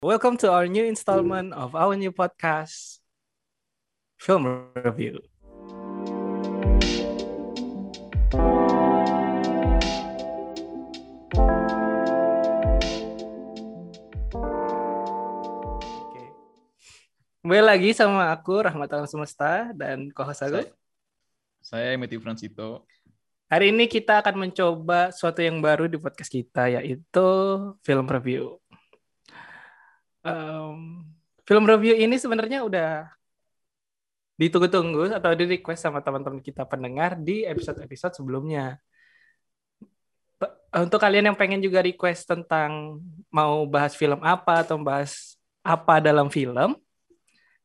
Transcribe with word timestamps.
Welcome 0.00 0.40
to 0.40 0.48
our 0.48 0.64
new 0.64 0.88
installment 0.88 1.52
of 1.52 1.76
our 1.76 1.92
new 1.92 2.08
podcast, 2.08 3.04
Film 4.16 4.48
Review. 4.72 5.20
Oke. 15.92 16.24
Kembali 17.44 17.60
lagi 17.60 17.92
sama 17.92 18.32
aku 18.32 18.56
Rahmat 18.56 18.88
Alam 18.96 19.04
Semesta 19.04 19.68
dan 19.76 20.08
co-host 20.16 20.48
aku. 20.48 20.64
Saya 21.60 22.00
Matthew 22.00 22.24
Francito. 22.24 22.88
Hari 23.52 23.68
ini 23.68 23.84
kita 23.84 24.24
akan 24.24 24.48
mencoba 24.48 25.12
suatu 25.12 25.44
yang 25.44 25.60
baru 25.60 25.92
di 25.92 26.00
podcast 26.00 26.32
kita 26.32 26.72
yaitu 26.72 27.28
film 27.84 28.08
review. 28.08 28.59
Um, 30.20 31.08
film 31.48 31.64
review 31.64 31.96
ini 31.96 32.20
sebenarnya 32.20 32.60
udah 32.60 33.08
ditunggu-tunggu 34.40 35.12
atau 35.12 35.36
di 35.36 35.44
request 35.44 35.84
sama 35.84 36.00
teman-teman 36.00 36.40
kita 36.40 36.64
pendengar 36.64 37.12
di 37.16 37.44
episode-episode 37.44 38.16
sebelumnya. 38.16 38.80
Pe- 40.40 40.56
Untuk 40.80 40.96
kalian 40.96 41.32
yang 41.32 41.36
pengen 41.36 41.60
juga 41.60 41.84
request 41.84 42.24
tentang 42.24 43.00
mau 43.28 43.68
bahas 43.68 43.92
film 43.92 44.20
apa 44.24 44.64
atau 44.64 44.80
bahas 44.80 45.36
apa 45.60 46.00
dalam 46.00 46.32
film, 46.32 46.72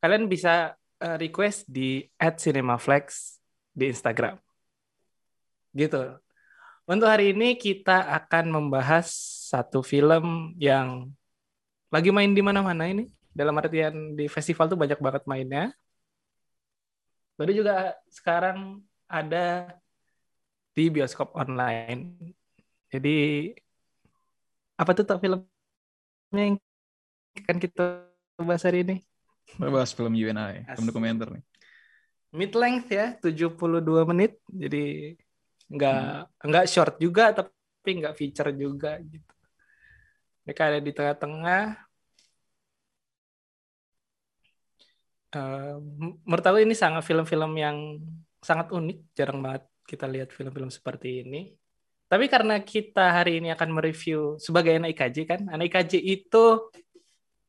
kalian 0.04 0.28
bisa 0.28 0.76
eh, 1.00 1.16
request 1.16 1.64
di 1.64 2.04
@cinemaflex 2.20 3.40
di 3.72 3.88
Instagram. 3.88 4.36
Gitu. 5.72 6.20
Untuk 6.84 7.08
hari 7.08 7.32
ini 7.32 7.56
kita 7.56 8.04
akan 8.20 8.52
membahas 8.52 9.08
satu 9.48 9.80
film 9.80 10.52
yang 10.60 11.08
lagi 11.96 12.12
main 12.12 12.28
di 12.36 12.44
mana-mana 12.44 12.84
ini. 12.84 13.08
Dalam 13.32 13.56
artian 13.56 14.12
di 14.12 14.28
festival 14.28 14.68
tuh 14.68 14.76
banyak 14.76 15.00
banget 15.00 15.24
mainnya. 15.24 15.72
Baru 17.40 17.52
juga 17.56 17.96
sekarang 18.12 18.84
ada 19.08 19.72
di 20.76 20.92
bioskop 20.92 21.32
online. 21.32 22.16
Jadi 22.92 23.48
apa 24.76 24.92
tuh 24.92 25.04
tak 25.08 25.24
filmnya 25.24 25.48
yang 26.36 26.60
akan 27.44 27.56
kita 27.56 28.04
bahas 28.40 28.64
hari 28.64 28.84
ini? 28.84 28.96
Kita 29.48 29.72
bahas 29.72 29.96
film 29.96 30.12
UNI, 30.12 30.68
film 30.68 30.84
Asik. 30.84 30.88
dokumenter 30.92 31.28
nih. 31.32 31.44
Mid 32.36 32.52
length 32.52 32.88
ya, 32.92 33.16
72 33.24 34.04
menit. 34.04 34.36
Jadi 34.52 35.16
nggak 35.72 36.44
nggak 36.44 36.64
short 36.68 37.00
juga 37.00 37.32
tapi 37.32 37.90
nggak 38.04 38.16
feature 38.16 38.52
juga 38.52 39.00
gitu. 39.00 39.32
Mereka 40.44 40.62
ada 40.62 40.78
di 40.78 40.92
tengah-tengah. 40.92 41.85
Menurut 46.24 46.44
aku 46.44 46.58
ini 46.62 46.74
sangat 46.76 47.02
film-film 47.04 47.52
yang 47.58 48.00
sangat 48.40 48.70
unik, 48.70 48.98
jarang 49.16 49.42
banget 49.42 49.64
kita 49.86 50.06
lihat 50.10 50.34
film-film 50.34 50.70
seperti 50.70 51.22
ini. 51.22 51.54
Tapi 52.06 52.30
karena 52.30 52.62
kita 52.62 53.10
hari 53.10 53.42
ini 53.42 53.50
akan 53.50 53.74
mereview 53.74 54.38
sebagai 54.38 54.78
anak 54.78 54.94
IKJ 54.94 55.16
kan, 55.26 55.40
anak 55.50 55.74
IKJ 55.74 55.98
itu 55.98 56.70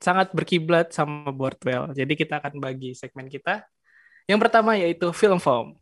sangat 0.02 0.34
berkiblat 0.34 0.90
sama 0.94 1.30
Boardwell. 1.30 1.94
Jadi 1.94 2.14
kita 2.18 2.42
akan 2.42 2.58
bagi 2.58 2.98
segmen 2.98 3.30
kita. 3.30 3.66
Yang 4.26 4.40
pertama 4.44 4.74
yaitu 4.78 5.10
film 5.14 5.38
form. 5.38 5.78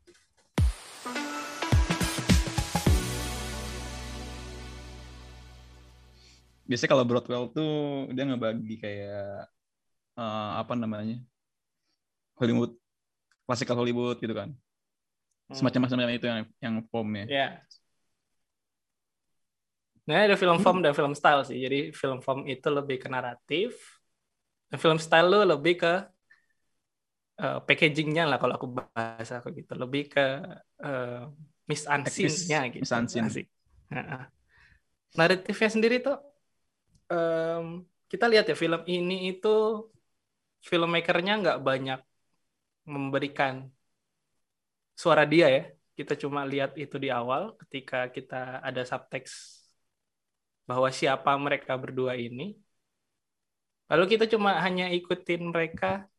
Biasanya 6.65 6.91
kalau 6.97 7.05
Broadwell 7.05 7.45
tuh 7.53 8.09
dia 8.09 8.25
ngebagi 8.25 8.75
kayak 8.81 9.45
eh, 10.17 10.51
apa 10.57 10.73
namanya 10.73 11.21
Hollywood, 12.35 12.75
klasikal 13.47 13.77
Hollywood 13.79 14.17
gitu 14.19 14.35
kan. 14.35 14.51
Semacam 15.51 15.85
macam 15.85 15.97
itu 16.09 16.25
yang 16.25 16.39
yang 16.57 16.75
formnya. 16.89 17.25
Ya. 17.29 17.47
Nah, 20.05 20.25
ada 20.29 20.37
film 20.37 20.57
form 20.61 20.85
dan 20.85 20.93
film 20.93 21.13
style 21.17 21.41
sih. 21.45 21.57
Jadi 21.57 21.89
film 21.93 22.21
form 22.21 22.45
itu 22.45 22.65
lebih 22.69 23.01
ke 23.01 23.07
naratif. 23.09 24.01
Dan 24.69 24.77
film 24.81 24.97
style 24.97 25.29
lu 25.29 25.41
lebih 25.45 25.81
ke 25.81 25.93
eh, 27.41 27.59
packagingnya 27.61 28.25
lah 28.25 28.37
kalau 28.41 28.57
aku 28.57 28.67
bahasa 28.73 29.41
aku 29.41 29.53
gitu. 29.53 29.73
Lebih 29.77 30.13
ke 30.13 30.25
uh, 30.81 31.29
miss 31.65 31.85
unseen-nya 31.89 32.69
gitu. 32.73 32.85
Asik. 32.85 33.49
Heeh. 33.89 34.23
Naratifnya 35.15 35.69
sendiri 35.71 36.03
tuh 36.03 36.17
em, 37.09 37.85
kita 38.09 38.25
lihat 38.29 38.45
ya 38.49 38.55
film 38.57 38.81
ini 38.85 39.33
itu 39.33 39.87
filmmakernya 40.65 41.33
nggak 41.41 41.59
banyak 41.61 41.99
memberikan 42.85 43.53
suara 45.01 45.23
dia 45.25 45.47
ya. 45.55 45.61
Kita 45.97 46.13
cuma 46.21 46.43
lihat 46.43 46.71
itu 46.83 46.95
di 46.99 47.07
awal 47.07 47.55
ketika 47.61 47.97
kita 48.15 48.59
ada 48.67 48.81
subtext 48.83 49.35
bahwa 50.69 50.89
siapa 50.91 51.31
mereka 51.45 51.73
berdua 51.83 52.13
ini. 52.19 52.57
Lalu 53.89 54.03
kita 54.17 54.25
cuma 54.33 54.49
hanya 54.65 54.89
ikutin 54.97 55.41
mereka 55.53 56.09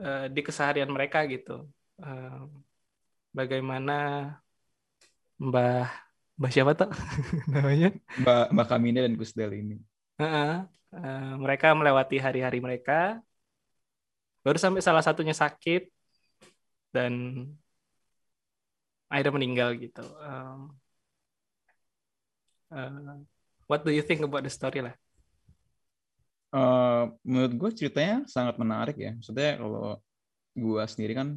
eh, 0.00 0.26
di 0.34 0.40
keseharian 0.46 0.90
mereka 0.96 1.18
gitu. 1.32 1.52
Eh, 2.00 2.38
bagaimana 3.38 3.92
Mbah 5.36 5.84
Mbah 6.36 6.50
siapa 6.52 6.72
tuh 6.76 6.88
namanya? 7.52 7.92
Mbak 8.20 8.44
Mbak 8.54 8.66
Kamina 8.68 9.00
dan 9.04 9.14
Kusdel 9.20 9.52
ini. 9.52 9.76
Heeh. 10.20 10.64
Eh, 10.96 11.32
mereka 11.42 11.76
melewati 11.76 12.16
hari-hari 12.16 12.58
mereka. 12.62 13.20
Baru 14.46 14.62
sampai 14.62 14.78
salah 14.78 15.02
satunya 15.02 15.34
sakit 15.34 15.90
dan 16.94 17.42
akhirnya 19.10 19.34
meninggal 19.34 19.74
gitu. 19.74 20.06
Um, 20.22 20.78
uh, 22.70 23.18
what 23.66 23.82
do 23.82 23.90
you 23.90 24.06
think 24.06 24.22
about 24.22 24.46
the 24.46 24.52
story 24.54 24.86
lah? 24.86 24.94
Eh, 26.56 27.04
menurut 27.26 27.52
gue 27.52 27.70
ceritanya 27.84 28.24
sangat 28.30 28.56
menarik 28.56 28.96
ya. 28.96 29.12
Maksudnya 29.18 29.60
kalau 29.60 30.00
gue 30.56 30.82
sendiri 30.88 31.12
kan, 31.12 31.28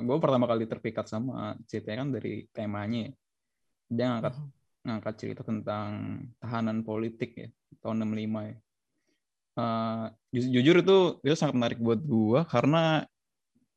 gue 0.00 0.16
pertama 0.22 0.46
kali 0.46 0.64
terpikat 0.64 1.10
sama 1.10 1.58
ceritanya 1.68 2.06
kan 2.06 2.10
dari 2.14 2.32
temanya. 2.54 3.10
ya. 3.10 3.12
Dia 3.90 4.04
ngangkat 4.14 4.34
ngangkat 4.86 5.14
cerita 5.18 5.42
tentang 5.42 5.88
tahanan 6.38 6.86
politik 6.86 7.30
ya 7.36 7.48
tahun 7.82 8.06
65 8.06 8.54
ya. 8.54 8.56
Eh, 9.56 10.06
ju- 10.36 10.52
jujur 10.60 10.76
itu 10.84 10.98
itu 11.24 11.32
sangat 11.32 11.56
menarik 11.56 11.78
buat 11.80 11.96
gua 12.04 12.44
karena 12.44 13.08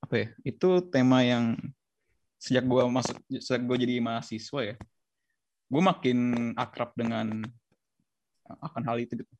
apa 0.03 0.16
ya 0.16 0.28
itu 0.44 0.84
tema 0.91 1.23
yang 1.23 1.56
sejak 2.35 2.67
gua 2.67 2.84
masuk 2.91 3.16
sejak 3.40 3.63
gua 3.63 3.79
jadi 3.79 4.03
mahasiswa 4.03 4.59
ya 4.59 4.75
gue 5.69 5.81
makin 5.85 6.17
akrab 6.57 6.97
dengan 6.97 7.45
akan 8.50 8.84
hal 8.90 8.97
itu 8.97 9.22
gitu. 9.22 9.34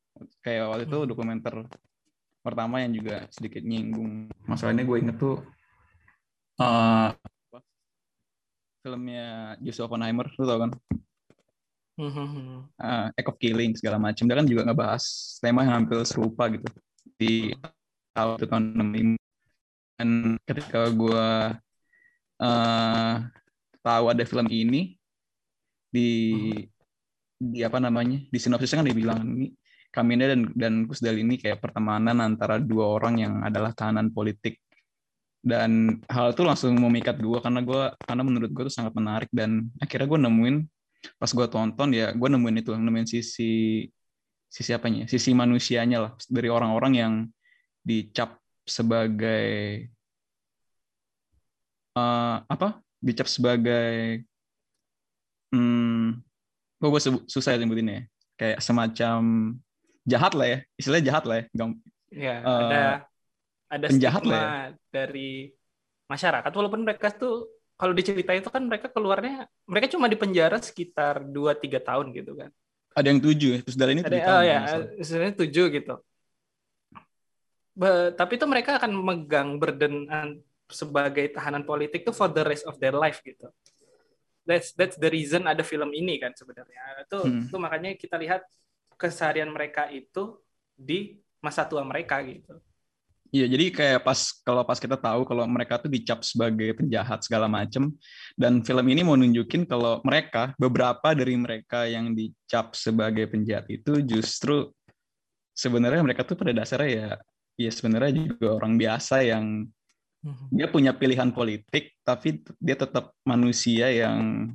kayak 0.46 0.70
waktu 0.70 0.84
itu 0.86 0.98
Hmm. 1.02 1.08
dokumenter 1.10 1.54
pertama 2.40 2.78
yang 2.80 2.94
juga 2.94 3.26
sedikit 3.34 3.66
nyinggung 3.66 4.30
masalahnya 4.46 4.86
gue 4.86 4.96
inget 5.02 5.18
tuh 5.18 5.42
eh, 6.62 7.08
apa? 7.10 7.58
filmnya 8.86 9.58
Joseph 9.58 9.90
Oppenheimer 9.90 10.30
lu 10.38 10.44
tau 10.46 10.58
kan 10.62 10.70
Uh, 12.80 13.06
Act 13.12 13.38
Killing 13.40 13.76
segala 13.76 14.00
macam. 14.00 14.24
Dia 14.24 14.36
kan 14.40 14.48
juga 14.48 14.62
ngebahas 14.64 15.04
tema 15.42 15.66
yang 15.66 15.84
hampir 15.84 16.00
serupa 16.08 16.48
gitu. 16.48 16.66
Di 17.20 17.52
tahun 18.16 18.36
itu 18.40 18.46
tahun 18.48 18.64
65 18.74 19.20
dan 20.00 20.10
ketika 20.48 20.88
gue 20.88 21.26
uh, 22.40 23.14
tahu 23.84 24.04
ada 24.08 24.24
film 24.24 24.48
ini 24.48 24.96
di 25.92 26.40
di 27.36 27.60
apa 27.60 27.76
namanya 27.76 28.16
di 28.16 28.38
sinopsisnya 28.40 28.80
kan 28.80 28.88
dibilang 28.88 29.20
ini 29.20 29.52
Kamina 29.90 30.30
dan 30.30 30.48
dan 30.54 30.74
Kusdal 30.86 31.18
ini 31.18 31.34
kayak 31.36 31.58
pertemanan 31.58 32.22
antara 32.22 32.62
dua 32.62 32.96
orang 32.96 33.14
yang 33.18 33.34
adalah 33.42 33.74
tahanan 33.74 34.14
politik. 34.14 34.62
Dan 35.40 35.98
hal 36.06 36.36
itu 36.36 36.46
langsung 36.46 36.78
memikat 36.78 37.18
gue 37.18 37.38
karena 37.42 37.60
gue 37.64 37.82
karena 37.98 38.22
menurut 38.22 38.50
gue 38.54 38.62
itu 38.70 38.72
sangat 38.72 38.94
menarik. 38.94 39.26
Dan 39.34 39.66
akhirnya 39.82 40.06
gue 40.06 40.20
nemuin 40.30 40.56
pas 41.16 41.30
gue 41.32 41.46
tonton 41.48 41.88
ya 41.96 42.12
gue 42.12 42.28
nemuin 42.28 42.60
itu 42.60 42.70
nemuin 42.76 43.08
sisi 43.08 43.84
sisi 44.50 44.70
apanya 44.74 45.06
sisi 45.08 45.30
manusianya 45.32 45.98
lah 46.04 46.12
dari 46.28 46.48
orang-orang 46.50 46.92
yang 46.96 47.14
dicap 47.80 48.36
sebagai 48.66 49.44
eh, 51.96 52.36
apa 52.44 52.68
dicap 53.00 53.26
sebagai 53.30 54.22
hmm 55.54 56.20
gue 56.80 56.88
gue 56.88 57.02
susah 57.28 57.50
ya 57.56 57.58
sebutinnya 57.60 57.94
ya. 58.00 58.04
kayak 58.40 58.58
semacam 58.64 59.20
jahat 60.08 60.32
lah 60.32 60.46
ya 60.48 60.58
istilahnya 60.80 61.06
jahat 61.12 61.24
lah 61.28 61.36
ya 61.40 61.44
Gam- 61.56 61.82
Ya, 62.10 62.42
Eh, 62.42 62.58
ada 62.66 62.82
ada 63.70 63.86
penjahat 63.86 64.22
lah 64.26 64.34
ya. 64.34 64.50
dari 64.90 65.54
masyarakat 66.10 66.50
walaupun 66.50 66.82
mereka 66.82 67.14
tuh 67.14 67.46
kalau 67.80 67.96
diceritain 67.96 68.44
itu 68.44 68.52
kan 68.52 68.60
mereka 68.60 68.92
keluarnya 68.92 69.48
mereka 69.64 69.88
cuma 69.88 70.04
di 70.04 70.20
penjara 70.20 70.60
sekitar 70.60 71.24
2 71.24 71.56
3 71.56 71.80
tahun 71.80 72.12
gitu 72.12 72.36
kan. 72.36 72.52
ada 72.90 73.06
yang 73.06 73.22
tujuh 73.22 73.48
ya? 73.56 73.58
Terus 73.64 73.78
dari 73.78 73.90
ini 73.96 74.02
ada 74.04 74.10
tujuh 74.12 74.20
oh 74.20 74.28
tahun 74.28 74.44
ya 74.44 74.58
sebenarnya 75.00 75.34
tujuh 75.40 75.66
gitu. 75.72 75.94
Be- 77.72 78.12
tapi 78.12 78.36
itu 78.36 78.44
mereka 78.44 78.76
akan 78.76 78.90
memegang 78.92 79.48
burden 79.56 80.04
sebagai 80.68 81.32
tahanan 81.32 81.64
politik 81.64 82.04
tuh 82.04 82.12
for 82.12 82.28
the 82.28 82.44
rest 82.44 82.68
of 82.68 82.76
their 82.82 82.92
life 82.92 83.22
gitu. 83.24 83.48
That's 84.44 84.74
that's 84.76 84.98
the 84.98 85.08
reason 85.08 85.46
ada 85.46 85.62
film 85.64 85.94
ini 85.96 86.20
kan 86.20 86.34
sebenarnya. 86.36 87.06
Itu 87.06 87.24
Hmm. 87.24 87.46
itu 87.46 87.56
makanya 87.56 87.94
kita 87.96 88.20
lihat 88.20 88.42
keseharian 89.00 89.48
mereka 89.48 89.88
itu 89.88 90.36
di 90.76 91.16
masa 91.40 91.64
tua 91.64 91.80
mereka 91.86 92.20
gitu 92.20 92.60
Iya, 93.30 93.46
jadi 93.46 93.70
kayak 93.70 94.00
pas 94.02 94.18
kalau 94.42 94.66
pas 94.66 94.74
kita 94.74 94.98
tahu 94.98 95.22
kalau 95.22 95.46
mereka 95.46 95.78
tuh 95.78 95.86
dicap 95.86 96.26
sebagai 96.26 96.74
penjahat 96.74 97.22
segala 97.22 97.46
macem, 97.46 97.94
dan 98.34 98.58
film 98.66 98.82
ini 98.90 99.06
mau 99.06 99.14
nunjukin 99.14 99.70
kalau 99.70 100.02
mereka 100.02 100.50
beberapa 100.58 101.14
dari 101.14 101.38
mereka 101.38 101.86
yang 101.86 102.10
dicap 102.10 102.74
sebagai 102.74 103.30
penjahat 103.30 103.70
itu 103.70 104.02
justru 104.02 104.74
sebenarnya 105.54 106.02
mereka 106.02 106.26
tuh 106.26 106.34
pada 106.34 106.50
dasarnya 106.50 106.90
ya, 106.90 107.10
ya 107.54 107.70
sebenarnya 107.70 108.34
juga 108.34 108.58
orang 108.58 108.74
biasa 108.74 109.22
yang 109.22 109.70
dia 110.50 110.66
punya 110.68 110.92
pilihan 110.92 111.30
politik, 111.30 111.96
tapi 112.02 112.42
dia 112.58 112.76
tetap 112.76 113.14
manusia 113.22 113.88
yang 113.88 114.52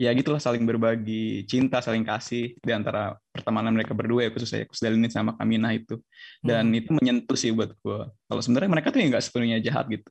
ya 0.00 0.08
gitulah 0.16 0.40
saling 0.40 0.64
berbagi 0.64 1.44
cinta, 1.44 1.84
saling 1.84 2.00
kasih 2.08 2.56
di 2.56 2.72
antara 2.72 3.20
pertemanan 3.28 3.76
mereka 3.76 3.92
berdua 3.92 4.24
ya 4.24 4.30
khususnya 4.32 4.64
Kusdalini 4.64 5.12
sama 5.12 5.36
Kamina 5.36 5.76
itu 5.76 6.00
dan 6.40 6.72
Hmm. 6.72 6.78
itu 6.80 6.90
menyentuh 6.96 7.36
sih 7.36 7.52
buat 7.52 7.76
gue. 7.76 8.00
Kalau 8.08 8.40
sebenarnya 8.40 8.70
mereka 8.72 8.88
tuh 8.88 9.04
ya 9.04 9.06
nggak 9.12 9.24
sepenuhnya 9.28 9.60
jahat 9.60 9.84
gitu. 9.92 10.08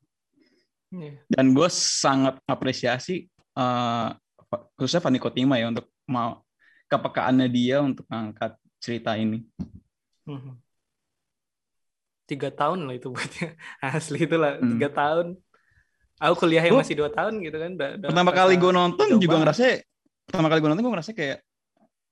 Iya. 0.94 1.18
Dan 1.25 1.57
gue 1.57 1.69
sangat 1.74 2.38
apresiasi 2.45 3.25
eh, 3.57 4.09
khususnya 4.77 5.01
Fanny 5.01 5.18
Kotima 5.18 5.57
ya 5.57 5.74
untuk 5.74 5.89
mau 6.06 6.45
kepekaannya 6.85 7.50
dia 7.50 7.81
untuk 7.81 8.06
ngangkat 8.06 8.53
cerita 8.77 9.18
ini. 9.18 9.42
Mhm. 10.30 10.53
tiga 12.30 12.53
tahun 12.53 12.85
loh 12.85 12.94
itu 12.94 13.09
buatnya 13.09 13.57
asli 13.81 14.30
itu 14.30 14.38
lah 14.38 14.62
Hmm. 14.62 14.77
tiga 14.77 14.89
tahun 14.94 15.27
aku 16.19 16.45
kuliah 16.45 16.62
yang 16.62 16.77
masih 16.77 17.00
dua 17.00 17.10
tahun 17.10 17.39
gitu 17.39 17.57
kan 17.57 17.71
Pertama 18.04 18.31
kali 18.31 18.56
gue 18.56 18.71
nonton 18.71 19.07
juga 19.18 19.39
banget. 19.39 19.42
ngerasa 19.48 19.63
pertama 20.27 20.48
kali 20.48 20.60
gue 20.60 20.69
nonton 20.69 20.83
gue 20.83 20.94
ngerasa 20.94 21.12
kayak 21.16 21.38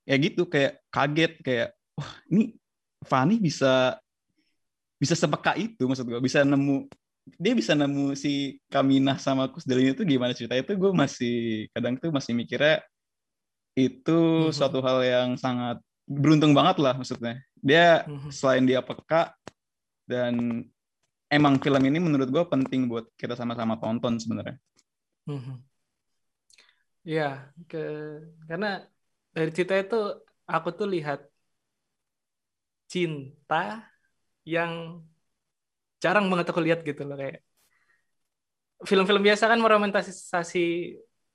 ya 0.08 0.16
gitu 0.16 0.42
kayak 0.48 0.80
kaget 0.88 1.34
kayak 1.44 1.68
wah 1.94 2.12
ini 2.32 2.56
Fanny 3.04 3.38
bisa 3.38 4.00
bisa 4.98 5.14
sepeka 5.14 5.54
itu 5.54 5.84
maksud 5.84 6.08
gue 6.08 6.18
bisa 6.18 6.42
nemu 6.42 6.88
dia 7.36 7.54
bisa 7.54 7.76
nemu 7.76 8.16
si 8.16 8.56
Kaminah 8.72 9.20
sama 9.20 9.52
Kusdalini 9.52 9.92
itu 9.92 10.02
gimana 10.02 10.32
ceritanya 10.32 10.64
itu 10.64 10.74
gue 10.74 10.92
masih 10.96 11.38
kadang 11.76 12.00
tuh 12.00 12.10
masih 12.10 12.32
mikirnya 12.32 12.80
itu 13.78 14.18
Mhm. 14.50 14.56
suatu 14.56 14.80
hal 14.82 15.04
yang 15.04 15.30
sangat 15.36 15.78
beruntung 16.08 16.56
banget 16.56 16.80
lah 16.80 16.96
maksudnya 16.96 17.38
dia 17.54 18.08
Mhm. 18.08 18.32
selain 18.32 18.64
dia 18.64 18.80
peka 18.82 19.36
dan 20.08 20.64
emang 21.28 21.60
film 21.64 21.84
ini 21.84 22.00
menurut 22.00 22.30
gue 22.32 22.44
penting 22.48 22.88
buat 22.92 23.06
kita 23.20 23.36
sama-sama 23.36 23.76
tonton 23.82 24.16
sebenarnya 24.20 24.58
Mhm. 25.28 25.60
Iya, 27.08 27.24
ke 27.70 27.78
karena 28.48 28.68
dari 29.36 29.50
cerita 29.56 29.76
itu 29.76 29.96
aku 30.48 30.70
tuh 30.80 30.88
lihat 30.94 31.20
cinta 32.92 33.84
yang 34.48 35.04
jarang 36.04 36.26
banget 36.32 36.48
aku 36.52 36.62
lihat 36.64 36.80
gitu 36.88 37.02
loh 37.08 37.16
kayak 37.20 37.44
film-film 38.90 39.22
biasa 39.28 39.44
kan 39.52 39.60
meromantisasi 39.60 40.60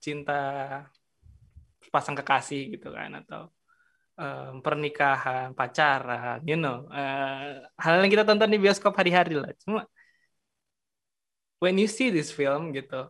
cinta 0.05 0.33
pasang 1.93 2.17
kekasih 2.19 2.79
gitu 2.79 2.89
kan 2.95 3.11
atau 3.21 3.51
em, 4.23 4.55
pernikahan, 4.65 5.47
pacaran, 5.59 6.39
you 6.49 6.57
know, 6.63 6.75
eh, 6.97 7.61
hal 7.83 7.93
yang 8.03 8.13
kita 8.15 8.25
tonton 8.29 8.51
di 8.55 8.59
bioskop 8.65 8.93
hari-hari 9.01 9.33
lah. 9.43 9.51
Cuma 9.63 9.81
when 11.61 11.79
you 11.79 11.89
see 11.89 12.11
this 12.11 12.31
film 12.39 12.63
gitu, 12.77 13.09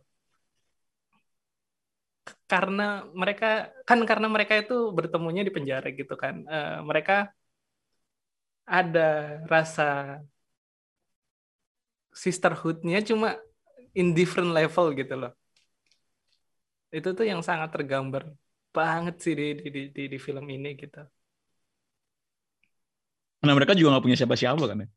karena 2.50 2.82
mereka 3.20 3.46
kan 3.88 3.98
karena 4.10 4.26
mereka 4.34 4.54
itu 4.62 4.74
bertemunya 4.96 5.42
di 5.46 5.52
penjara 5.56 5.86
gitu 6.00 6.14
kan 6.22 6.34
Eh, 6.54 6.78
mereka 6.88 7.12
ada 8.66 9.00
rasa 9.52 9.82
sisterhoodnya 12.22 12.98
cuma 13.08 13.28
in 14.00 14.06
different 14.18 14.50
level 14.58 14.86
gitu 15.00 15.14
loh 15.22 15.32
itu 16.96 17.08
tuh 17.16 17.24
yang 17.30 17.40
sangat 17.48 17.68
tergambar 17.74 18.22
banget 18.76 19.14
sih 19.24 19.32
di 19.40 19.44
di 19.60 19.66
di, 19.76 19.80
di, 19.96 20.02
di 20.12 20.18
film 20.26 20.46
ini 20.56 20.68
gitu 20.82 20.98
karena 23.40 23.52
mereka 23.58 23.72
juga 23.78 23.88
nggak 23.96 24.04
punya 24.06 24.16
siapa-siapa 24.20 24.64
kan 24.70 24.78
ya 24.84 24.88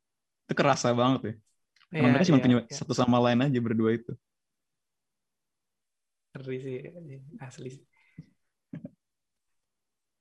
itu 0.46 0.54
kerasa 0.60 0.88
banget 1.02 1.22
ya 1.30 1.34
karena 1.96 2.08
Iya, 2.08 2.10
mereka 2.12 2.28
cuma 2.30 2.40
iya, 2.40 2.44
punya 2.44 2.58
iya. 2.70 2.78
satu 2.80 2.94
sama 2.98 3.18
lain 3.26 3.40
aja 3.46 3.60
berdua 3.66 3.92
itu 4.00 4.12
Ngeri 6.34 6.58
sih 6.66 6.78
asli 7.46 7.70
sih. 7.76 7.84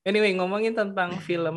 Anyway, 0.09 0.33
ngomongin 0.37 0.75
tentang 0.81 1.11
film 1.29 1.57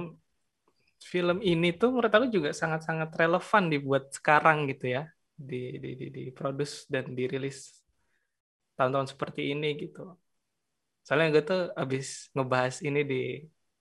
film 1.12 1.38
ini 1.52 1.68
tuh 1.80 1.90
menurut 1.94 2.14
aku 2.18 2.28
juga 2.36 2.50
sangat-sangat 2.62 3.10
relevan 3.22 3.64
dibuat 3.74 4.04
sekarang 4.18 4.58
gitu 4.72 4.86
ya. 4.96 5.02
Di 5.50 5.78
di 5.84 5.90
di, 6.00 6.06
diproduce 6.16 6.76
dan 6.94 7.06
dirilis 7.18 7.58
tahun-tahun 8.78 9.08
seperti 9.14 9.42
ini 9.54 9.68
gitu. 9.84 10.02
Soalnya 11.08 11.40
gue 11.40 11.44
tuh 11.48 11.62
abis 11.72 12.28
ngebahas 12.36 12.84
ini 12.84 13.08
di 13.08 13.22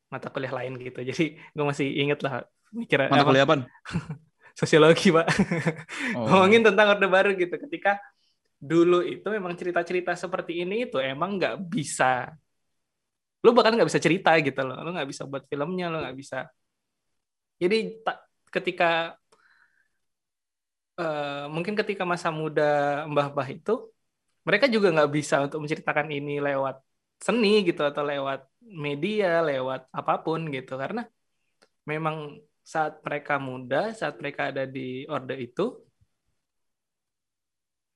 mata 0.07 0.31
kuliah 0.31 0.55
lain 0.55 0.79
gitu. 0.79 1.03
Jadi 1.03 1.35
gue 1.35 1.65
masih 1.67 1.91
inget 1.91 2.23
lah 2.23 2.47
mikir 2.71 3.11
mata 3.11 3.27
apa, 3.27 3.31
kuliah 3.35 3.43
apa 3.43 3.67
sosiologi, 4.63 5.11
Pak. 5.11 5.27
oh. 6.15 6.31
ngomongin 6.31 6.63
tentang 6.63 6.95
orde 6.95 7.11
baru 7.11 7.35
gitu 7.35 7.59
ketika 7.67 7.99
dulu 8.63 9.03
itu 9.03 9.27
memang 9.27 9.53
cerita-cerita 9.59 10.15
seperti 10.15 10.63
ini 10.63 10.87
itu 10.87 11.03
emang 11.03 11.35
nggak 11.37 11.67
bisa 11.67 12.31
lu 13.45 13.53
bahkan 13.53 13.77
nggak 13.77 13.89
bisa 13.91 14.01
cerita 14.01 14.33
gitu 14.41 14.61
loh 14.65 14.81
lu 14.81 14.97
nggak 14.97 15.09
bisa 15.13 15.23
buat 15.29 15.45
filmnya 15.45 15.93
lu 15.93 16.01
nggak 16.01 16.17
bisa 16.17 16.49
jadi 17.61 18.01
ta- 18.01 18.25
ketika 18.49 19.15
eh, 20.97 21.45
mungkin 21.53 21.77
ketika 21.77 22.03
masa 22.09 22.33
muda 22.33 23.05
mbah-mbah 23.13 23.49
itu 23.53 23.93
mereka 24.47 24.67
juga 24.73 24.89
nggak 24.95 25.11
bisa 25.13 25.45
untuk 25.45 25.59
menceritakan 25.63 26.09
ini 26.11 26.41
lewat 26.41 26.81
seni 27.17 27.65
gitu 27.69 27.81
atau 27.81 28.03
lewat 28.05 28.41
media 28.61 29.41
lewat 29.41 29.89
apa 29.91 30.13
pun 30.25 30.41
gitu 30.53 30.77
karena 30.77 31.03
memang 31.91 32.37
saat 32.73 32.99
mereka 33.07 33.39
muda 33.39 33.95
saat 33.95 34.15
mereka 34.21 34.51
ada 34.51 34.67
di 34.67 35.07
orde 35.07 35.35
itu 35.39 35.63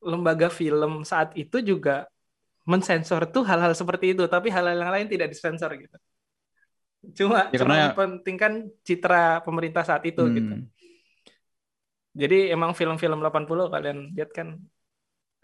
lembaga 0.00 0.48
film 0.48 1.04
saat 1.04 1.36
itu 1.36 1.60
juga 1.60 2.08
mensensor 2.64 3.26
tuh 3.28 3.42
hal-hal 3.44 3.72
seperti 3.72 4.12
itu, 4.14 4.24
tapi 4.28 4.48
hal-hal 4.52 4.76
yang 4.76 4.92
lain 4.92 5.08
tidak 5.08 5.28
disensor 5.32 5.74
gitu. 5.76 5.96
Cuma 7.16 7.48
Ya, 7.48 7.58
cuma 7.60 7.74
mempentingkan 7.90 8.68
citra 8.84 9.40
pemerintah 9.42 9.82
saat 9.82 10.04
itu 10.04 10.20
Hmm. 10.20 10.36
gitu. 10.36 10.54
Jadi 12.10 12.50
emang 12.50 12.74
film-film 12.74 13.22
80 13.22 13.70
kalian 13.70 14.12
lihat 14.12 14.30
kan 14.34 14.58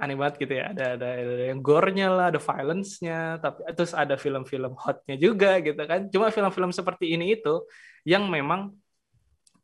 aneh 0.00 0.16
banget 0.20 0.34
gitu 0.42 0.52
ya. 0.60 0.64
Ada 0.72 0.82
ada, 0.94 1.06
ada 1.20 1.44
yang 1.50 1.60
gore-nya 1.66 2.06
lah, 2.16 2.24
ada 2.30 2.40
violence-nya, 2.48 3.14
tapi 3.42 3.58
terus 3.76 3.92
ada 4.02 4.14
film-film 4.24 4.72
hot-nya 4.82 5.14
juga 5.24 5.48
gitu 5.66 5.80
kan. 5.90 6.00
Cuma 6.12 6.26
film-film 6.36 6.70
seperti 6.78 7.04
ini 7.14 7.24
itu 7.36 7.50
yang 8.10 8.22
memang 8.36 8.60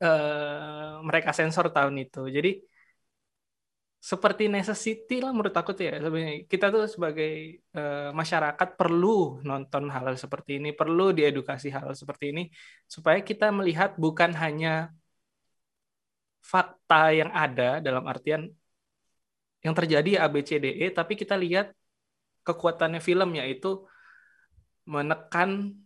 eh, 0.02 0.92
mereka 1.08 1.30
sensor 1.38 1.66
tahun 1.76 1.94
itu. 2.04 2.20
Jadi 2.36 2.48
seperti 4.10 4.42
necessity 4.56 5.14
lah 5.22 5.30
menurut 5.34 5.54
aku 5.60 5.70
tuh 5.78 5.84
ya 5.88 5.92
sebenarnya 6.04 6.34
kita 6.52 6.66
tuh 6.74 6.82
sebagai 6.94 7.30
eh, 7.78 8.10
masyarakat 8.20 8.68
perlu 8.78 9.06
nonton 9.48 9.82
hal-hal 9.94 10.16
seperti 10.24 10.50
ini 10.58 10.68
perlu 10.80 11.02
diedukasi 11.18 11.66
hal-hal 11.74 11.94
seperti 12.02 12.24
ini 12.34 12.42
supaya 12.94 13.18
kita 13.28 13.44
melihat 13.58 13.90
bukan 14.04 14.30
hanya 14.42 14.90
fakta 16.52 16.94
yang 17.18 17.30
ada 17.42 17.78
dalam 17.86 18.04
artian 18.12 18.42
yang 19.62 19.74
terjadi 19.78 20.26
ABCDE 20.26 20.90
tapi 20.90 21.14
kita 21.14 21.34
lihat 21.38 21.70
kekuatannya 22.42 22.98
film 22.98 23.38
yaitu 23.38 23.86
menekan 24.86 25.78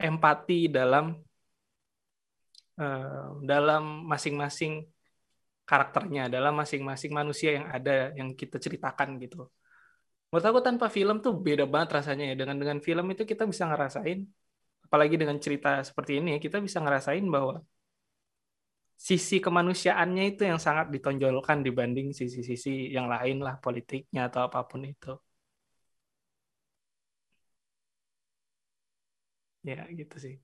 empati 0.00 0.72
dalam 0.72 1.20
eh, 2.80 3.26
dalam 3.44 4.08
masing-masing 4.08 4.88
karakternya 5.70 6.26
dalam 6.26 6.58
masing-masing 6.58 7.12
manusia 7.14 7.54
yang 7.54 7.66
ada 7.70 8.10
yang 8.18 8.34
kita 8.34 8.58
ceritakan 8.58 9.20
gitu. 9.22 9.46
Menurut 10.30 10.46
aku 10.50 10.60
tanpa 10.66 10.86
film 10.90 11.22
tuh 11.22 11.38
beda 11.38 11.66
banget 11.66 12.02
rasanya 12.02 12.24
ya. 12.30 12.34
Dengan 12.40 12.56
dengan 12.58 12.78
film 12.82 13.06
itu 13.14 13.22
kita 13.22 13.46
bisa 13.46 13.66
ngerasain, 13.70 14.18
apalagi 14.86 15.14
dengan 15.18 15.38
cerita 15.42 15.82
seperti 15.82 16.18
ini, 16.18 16.38
kita 16.42 16.58
bisa 16.62 16.78
ngerasain 16.82 17.22
bahwa 17.26 17.62
sisi 19.08 19.36
kemanusiaannya 19.44 20.24
itu 20.30 20.42
yang 20.50 20.60
sangat 20.66 20.86
ditonjolkan 20.94 21.58
dibanding 21.66 22.08
sisi-sisi 22.18 22.70
yang 22.96 23.06
lain 23.14 23.36
lah, 23.46 23.54
politiknya 23.64 24.20
atau 24.28 24.40
apa 24.46 24.60
pun 24.70 24.82
itu. 24.92 25.10
Ya 29.68 29.84
gitu 29.98 30.16
sih. 30.24 30.34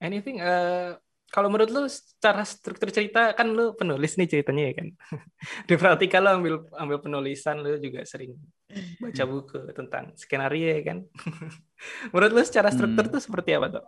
anything 0.00 0.40
uh, 0.40 0.96
kalau 1.30 1.46
menurut 1.46 1.70
lu 1.70 1.86
secara 1.86 2.42
struktur 2.42 2.90
cerita 2.90 3.30
kan 3.38 3.46
lu 3.46 3.76
penulis 3.78 4.18
nih 4.18 4.26
ceritanya 4.26 4.62
ya 4.66 4.74
kan 4.82 4.88
di 5.68 5.74
praktika 5.78 6.18
lu 6.18 6.28
ambil 6.40 6.54
ambil 6.74 6.98
penulisan 6.98 7.62
lu 7.62 7.78
juga 7.78 8.02
sering 8.02 8.34
baca 8.98 9.22
buku 9.28 9.70
tentang 9.76 10.10
skenario 10.16 10.74
ya 10.74 10.82
kan 10.82 10.98
menurut 12.12 12.32
lu 12.34 12.42
secara 12.42 12.72
struktur 12.74 13.06
hmm. 13.06 13.12
tuh 13.14 13.22
seperti 13.22 13.50
apa 13.54 13.68
tuh 13.78 13.84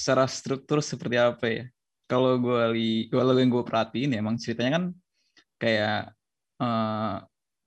secara 0.00 0.24
struktur 0.24 0.80
seperti 0.80 1.20
apa 1.20 1.44
ya 1.44 1.64
kalau 2.08 2.40
gue 2.40 2.62
li 2.72 2.88
kalau 3.12 3.36
yang 3.36 3.52
gue 3.52 3.60
perhatiin 3.60 4.16
ya 4.16 4.24
emang 4.24 4.40
ceritanya 4.40 4.80
kan 4.80 4.84
kayak 5.60 6.16
uh, 6.56 7.20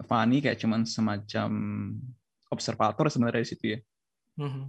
Fanny 0.10 0.42
kayak 0.42 0.58
cuman 0.58 0.90
semacam 0.90 1.50
observator 2.50 3.06
sebenarnya 3.14 3.46
di 3.46 3.50
situ 3.54 3.66
ya 3.78 3.80
mm 4.42 4.50
-hmm. 4.50 4.66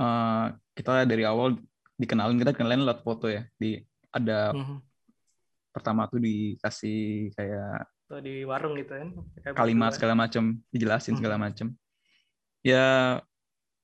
uh, 0.00 0.46
kita 0.72 1.04
dari 1.04 1.28
awal 1.28 1.60
dikenalin 2.00 2.40
kita 2.40 2.56
kenalin 2.56 2.88
lewat 2.88 3.04
foto 3.04 3.28
ya 3.28 3.44
di 3.60 3.76
ada 4.08 4.56
mm-hmm. 4.56 4.78
pertama 5.74 6.08
tuh 6.08 6.22
dikasih 6.22 7.34
kayak 7.36 7.84
tuh 8.08 8.24
di 8.24 8.46
warung 8.48 8.78
gitu 8.80 8.96
kan 8.96 9.08
kalimat 9.52 9.92
segala 9.92 10.16
macam 10.16 10.56
dijelasin 10.72 11.12
mm-hmm. 11.12 11.18
segala 11.20 11.36
macam 11.36 11.66
ya 12.64 13.18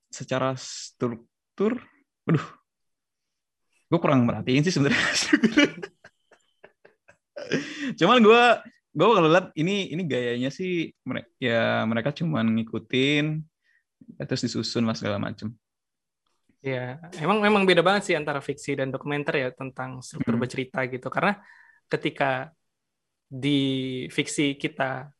secara 0.08 0.56
struktur 0.56 1.76
aduh 2.24 2.63
gue 3.94 4.02
kurang 4.02 4.26
merhatiin 4.26 4.66
sih 4.66 4.74
sebenarnya 4.74 5.06
cuman 8.02 8.18
gue 8.18 8.42
gue 8.90 9.06
kalau 9.06 9.30
lihat 9.30 9.54
ini 9.54 9.94
ini 9.94 10.02
gayanya 10.02 10.50
sih 10.50 10.90
ya 11.38 11.86
mereka 11.86 12.10
cuman 12.10 12.58
ngikutin 12.58 13.38
terus 14.26 14.42
disusun 14.42 14.82
lah 14.82 14.98
segala 14.98 15.22
macam 15.22 15.54
Ya, 16.64 16.96
emang 17.20 17.44
memang 17.44 17.68
beda 17.68 17.84
banget 17.84 18.08
sih 18.08 18.16
antara 18.16 18.40
fiksi 18.40 18.72
dan 18.72 18.88
dokumenter 18.88 19.36
ya 19.36 19.48
tentang 19.52 20.00
struktur 20.00 20.32
hmm. 20.32 20.42
bercerita 20.48 20.80
gitu. 20.88 21.12
Karena 21.12 21.36
ketika 21.92 22.56
di 23.28 23.60
fiksi 24.08 24.56
kita 24.56 25.12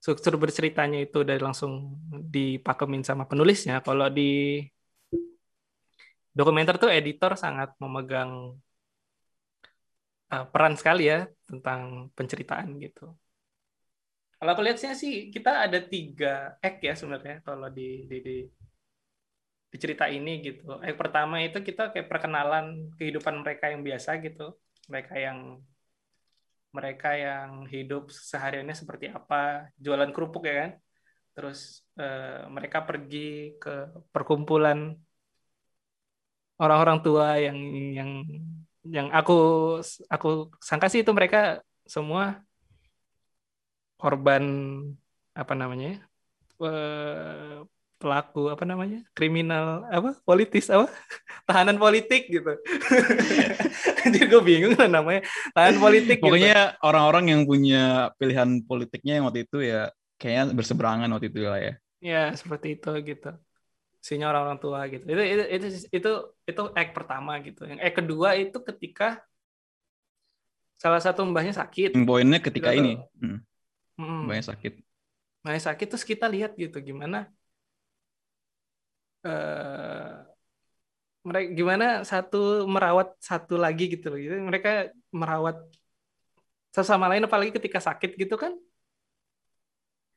struktur 0.00 0.40
berceritanya 0.40 1.04
itu 1.04 1.28
dari 1.28 1.44
langsung 1.44 1.92
dipakemin 2.08 3.04
sama 3.04 3.28
penulisnya, 3.28 3.84
kalau 3.84 4.08
di 4.08 4.64
dokumenter 6.38 6.78
tuh 6.78 6.90
editor 6.94 7.34
sangat 7.34 7.74
memegang 7.82 8.54
uh, 10.30 10.46
peran 10.52 10.78
sekali 10.78 11.10
ya 11.10 11.26
tentang 11.50 12.14
penceritaan 12.14 12.78
gitu. 12.78 13.10
Kalau 14.38 14.50
aku 14.54 14.62
lihatnya 14.62 14.94
sih 14.94 15.34
kita 15.34 15.66
ada 15.66 15.82
tiga 15.82 16.54
act 16.62 16.78
ya 16.78 16.94
sebenarnya 16.94 17.42
kalau 17.42 17.66
di, 17.74 18.06
di, 18.06 18.16
di 18.22 18.36
di 19.68 19.76
cerita 19.76 20.08
ini 20.08 20.40
gitu. 20.40 20.80
Yang 20.80 20.96
pertama 20.96 21.42
itu 21.44 21.58
kita 21.60 21.92
kayak 21.92 22.08
perkenalan 22.08 22.88
kehidupan 22.96 23.44
mereka 23.44 23.68
yang 23.68 23.84
biasa 23.84 24.22
gitu. 24.24 24.56
Mereka 24.88 25.14
yang 25.18 25.60
mereka 26.72 27.16
yang 27.16 27.66
hidup 27.68 28.08
sehariannya 28.08 28.76
seperti 28.76 29.12
apa, 29.12 29.68
jualan 29.76 30.08
kerupuk 30.14 30.48
ya 30.48 30.54
kan. 30.64 30.70
Terus 31.36 31.84
eh, 32.00 32.48
mereka 32.48 32.86
pergi 32.88 33.58
ke 33.60 33.92
perkumpulan 34.08 34.96
orang-orang 36.58 36.98
tua 37.00 37.38
yang 37.38 37.58
yang 37.94 38.10
yang 38.88 39.06
aku 39.14 39.38
aku 40.10 40.52
sangka 40.58 40.90
sih 40.90 41.02
itu 41.02 41.12
mereka 41.14 41.62
semua 41.86 42.42
korban 43.98 44.44
apa 45.34 45.54
namanya 45.54 46.02
eh, 46.62 47.62
pelaku 47.98 48.46
apa 48.54 48.62
namanya 48.62 49.02
kriminal 49.10 49.82
apa 49.90 50.14
politis 50.22 50.70
apa 50.70 50.86
tahanan 51.50 51.82
politik 51.82 52.30
gitu 52.30 52.54
jadi 54.06 54.18
gue 54.30 54.42
bingung 54.42 54.78
lah 54.78 54.86
namanya 54.86 55.26
tahanan 55.50 55.78
politik 55.82 56.22
gitu. 56.22 56.24
pokoknya 56.30 56.78
orang-orang 56.80 57.26
gitu. 57.26 57.32
yang 57.34 57.42
punya 57.44 57.82
pilihan 58.16 58.50
politiknya 58.62 59.12
yang 59.18 59.24
waktu 59.26 59.42
itu 59.50 59.58
ya 59.66 59.90
kayaknya 60.14 60.54
berseberangan 60.54 61.10
waktu 61.10 61.26
itu 61.30 61.38
lah 61.42 61.58
ya 61.58 61.74
ya 61.98 62.22
seperti 62.38 62.78
itu 62.78 62.90
gitu 63.02 63.30
sinya 64.08 64.32
orang-orang 64.32 64.56
tua 64.56 64.80
gitu 64.88 65.04
itu 65.04 65.20
itu 65.20 65.44
itu 65.52 65.66
itu 65.92 66.12
itu 66.48 66.62
act 66.72 66.92
pertama 66.96 67.36
gitu 67.44 67.68
yang 67.68 67.76
act 67.76 67.96
kedua 68.00 68.40
itu 68.40 68.56
ketika 68.64 69.20
salah 70.80 71.02
satu 71.04 71.28
mbahnya 71.28 71.52
sakit 71.52 71.92
poinnya 72.08 72.40
ketika 72.40 72.72
gitu. 72.72 72.80
ini 72.80 72.92
hmm. 73.20 73.38
Hmm. 74.00 74.22
mbahnya 74.24 74.44
sakit 74.48 74.80
mbahnya 75.44 75.62
sakit 75.68 75.86
terus 75.92 76.06
kita 76.08 76.24
lihat 76.24 76.56
gitu 76.56 76.80
gimana 76.80 77.28
uh, 79.28 80.24
mereka 81.28 81.48
gimana 81.52 81.86
satu 82.08 82.64
merawat 82.64 83.12
satu 83.20 83.60
lagi 83.60 83.84
gitu 83.92 84.08
loh. 84.08 84.18
Gitu. 84.18 84.34
Mereka 84.40 84.96
merawat 85.12 85.56
sesama 86.72 87.10
lain 87.10 87.28
apalagi 87.28 87.52
ketika 87.52 87.82
sakit 87.82 88.16
gitu 88.16 88.34
kan. 88.40 88.56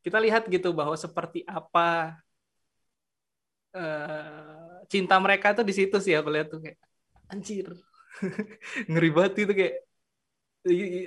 Kita 0.02 0.18
lihat 0.18 0.50
gitu 0.50 0.74
bahwa 0.74 0.96
seperti 0.98 1.46
apa 1.46 2.18
uh, 3.76 4.84
cinta 4.92 5.16
mereka 5.20 5.48
tuh 5.58 5.66
di 5.70 5.74
situ 5.76 5.98
sih 6.04 6.14
aku 6.16 6.30
lihat 6.34 6.48
tuh 6.54 6.60
kayak 6.64 6.78
anjir. 7.32 7.68
Ngeri 8.92 9.10
banget 9.16 9.34
itu 9.44 9.54
kayak 9.60 9.76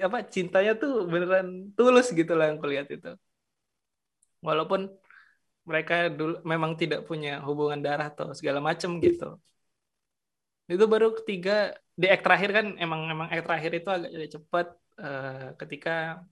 apa 0.02 0.18
cintanya 0.34 0.72
tuh 0.74 1.06
beneran 1.06 1.70
tulus 1.78 2.10
gitu 2.10 2.32
lah 2.38 2.50
yang 2.50 2.58
kulihat 2.62 2.88
itu. 2.90 3.14
Walaupun 4.44 4.92
mereka 5.64 6.12
dulu 6.12 6.44
memang 6.44 6.76
tidak 6.76 7.08
punya 7.08 7.40
hubungan 7.40 7.80
darah 7.80 8.12
atau 8.12 8.36
segala 8.36 8.60
macam 8.60 9.00
gitu 9.00 9.40
itu 10.64 10.84
baru 10.88 11.12
ketiga 11.20 11.76
di 12.00 12.06
act 12.08 12.24
terakhir 12.24 12.50
kan 12.56 12.66
emang 12.80 13.00
emang 13.12 13.28
act 13.28 13.44
terakhir 13.44 13.72
itu 13.78 13.88
agak, 13.96 14.10
cepat 14.32 14.66
uh, 14.96 15.48
ketika 15.60 16.24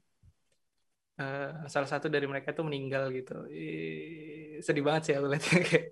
uh, 1.21 1.69
salah 1.69 1.89
satu 1.93 2.09
dari 2.09 2.25
mereka 2.25 2.57
itu 2.57 2.62
meninggal 2.65 3.12
gitu 3.12 3.45
Ih, 3.53 4.65
sedih 4.65 4.85
banget 4.87 5.03
sih 5.05 5.15
aku 5.17 5.27
lihatnya 5.29 5.59
kayak 5.69 5.85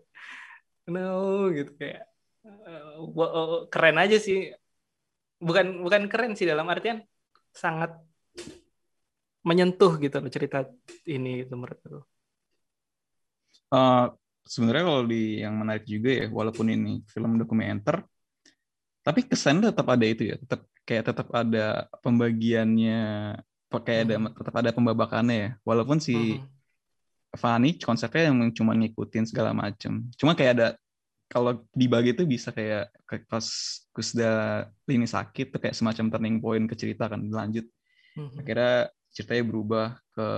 no 0.88 1.50
gitu 1.52 1.76
kayak 1.76 2.08
uh, 2.46 3.66
keren 3.68 3.96
aja 4.00 4.16
sih 4.16 4.48
bukan 5.40 5.84
bukan 5.84 6.08
keren 6.08 6.32
sih 6.36 6.48
dalam 6.48 6.68
artian 6.68 7.04
sangat 7.52 7.96
menyentuh 9.44 9.96
gitu 10.00 10.20
loh 10.20 10.30
cerita 10.32 10.68
ini 11.08 11.44
itu 11.48 11.54
menurut 11.56 11.80
uh, 13.72 14.12
sebenarnya 14.44 14.84
kalau 14.84 15.02
di 15.08 15.40
yang 15.40 15.56
menarik 15.56 15.88
juga 15.88 16.10
ya 16.12 16.26
walaupun 16.28 16.66
ini 16.68 17.00
film 17.08 17.40
dokumenter 17.40 18.04
tapi 19.00 19.24
kesan 19.24 19.64
tetap 19.64 19.88
ada 19.88 20.04
itu 20.04 20.28
ya 20.28 20.36
tetap 20.36 20.68
kayak 20.84 21.04
tetap 21.08 21.28
ada 21.32 21.88
pembagiannya 22.04 23.00
kayak 23.70 24.00
ada 24.10 24.14
hmm. 24.20 24.34
tetap 24.36 24.54
ada 24.60 24.70
pembabakannya 24.76 25.36
ya 25.36 25.50
walaupun 25.64 26.02
si 26.02 26.36
hmm. 26.36 26.59
Fanny 27.38 27.78
konsepnya 27.78 28.30
yang 28.30 28.50
cuma 28.50 28.74
ngikutin 28.74 29.30
segala 29.30 29.54
macam 29.54 30.06
cuma 30.18 30.34
kayak 30.34 30.52
ada 30.58 30.68
kalau 31.30 31.62
dibagi 31.70 32.10
itu 32.10 32.26
bisa 32.26 32.50
kayak 32.50 32.90
pas 33.30 33.46
Kusda 33.94 34.66
ini 34.90 35.06
sakit 35.06 35.54
tuh 35.54 35.60
kayak 35.62 35.78
semacam 35.78 36.10
turning 36.10 36.38
point 36.42 36.66
ke 36.66 36.74
cerita 36.74 37.06
kan 37.06 37.22
lanjut 37.30 37.70
hmm. 38.18 38.42
akhirnya 38.42 38.90
ceritanya 39.14 39.44
berubah 39.46 39.86
ke 40.10 40.28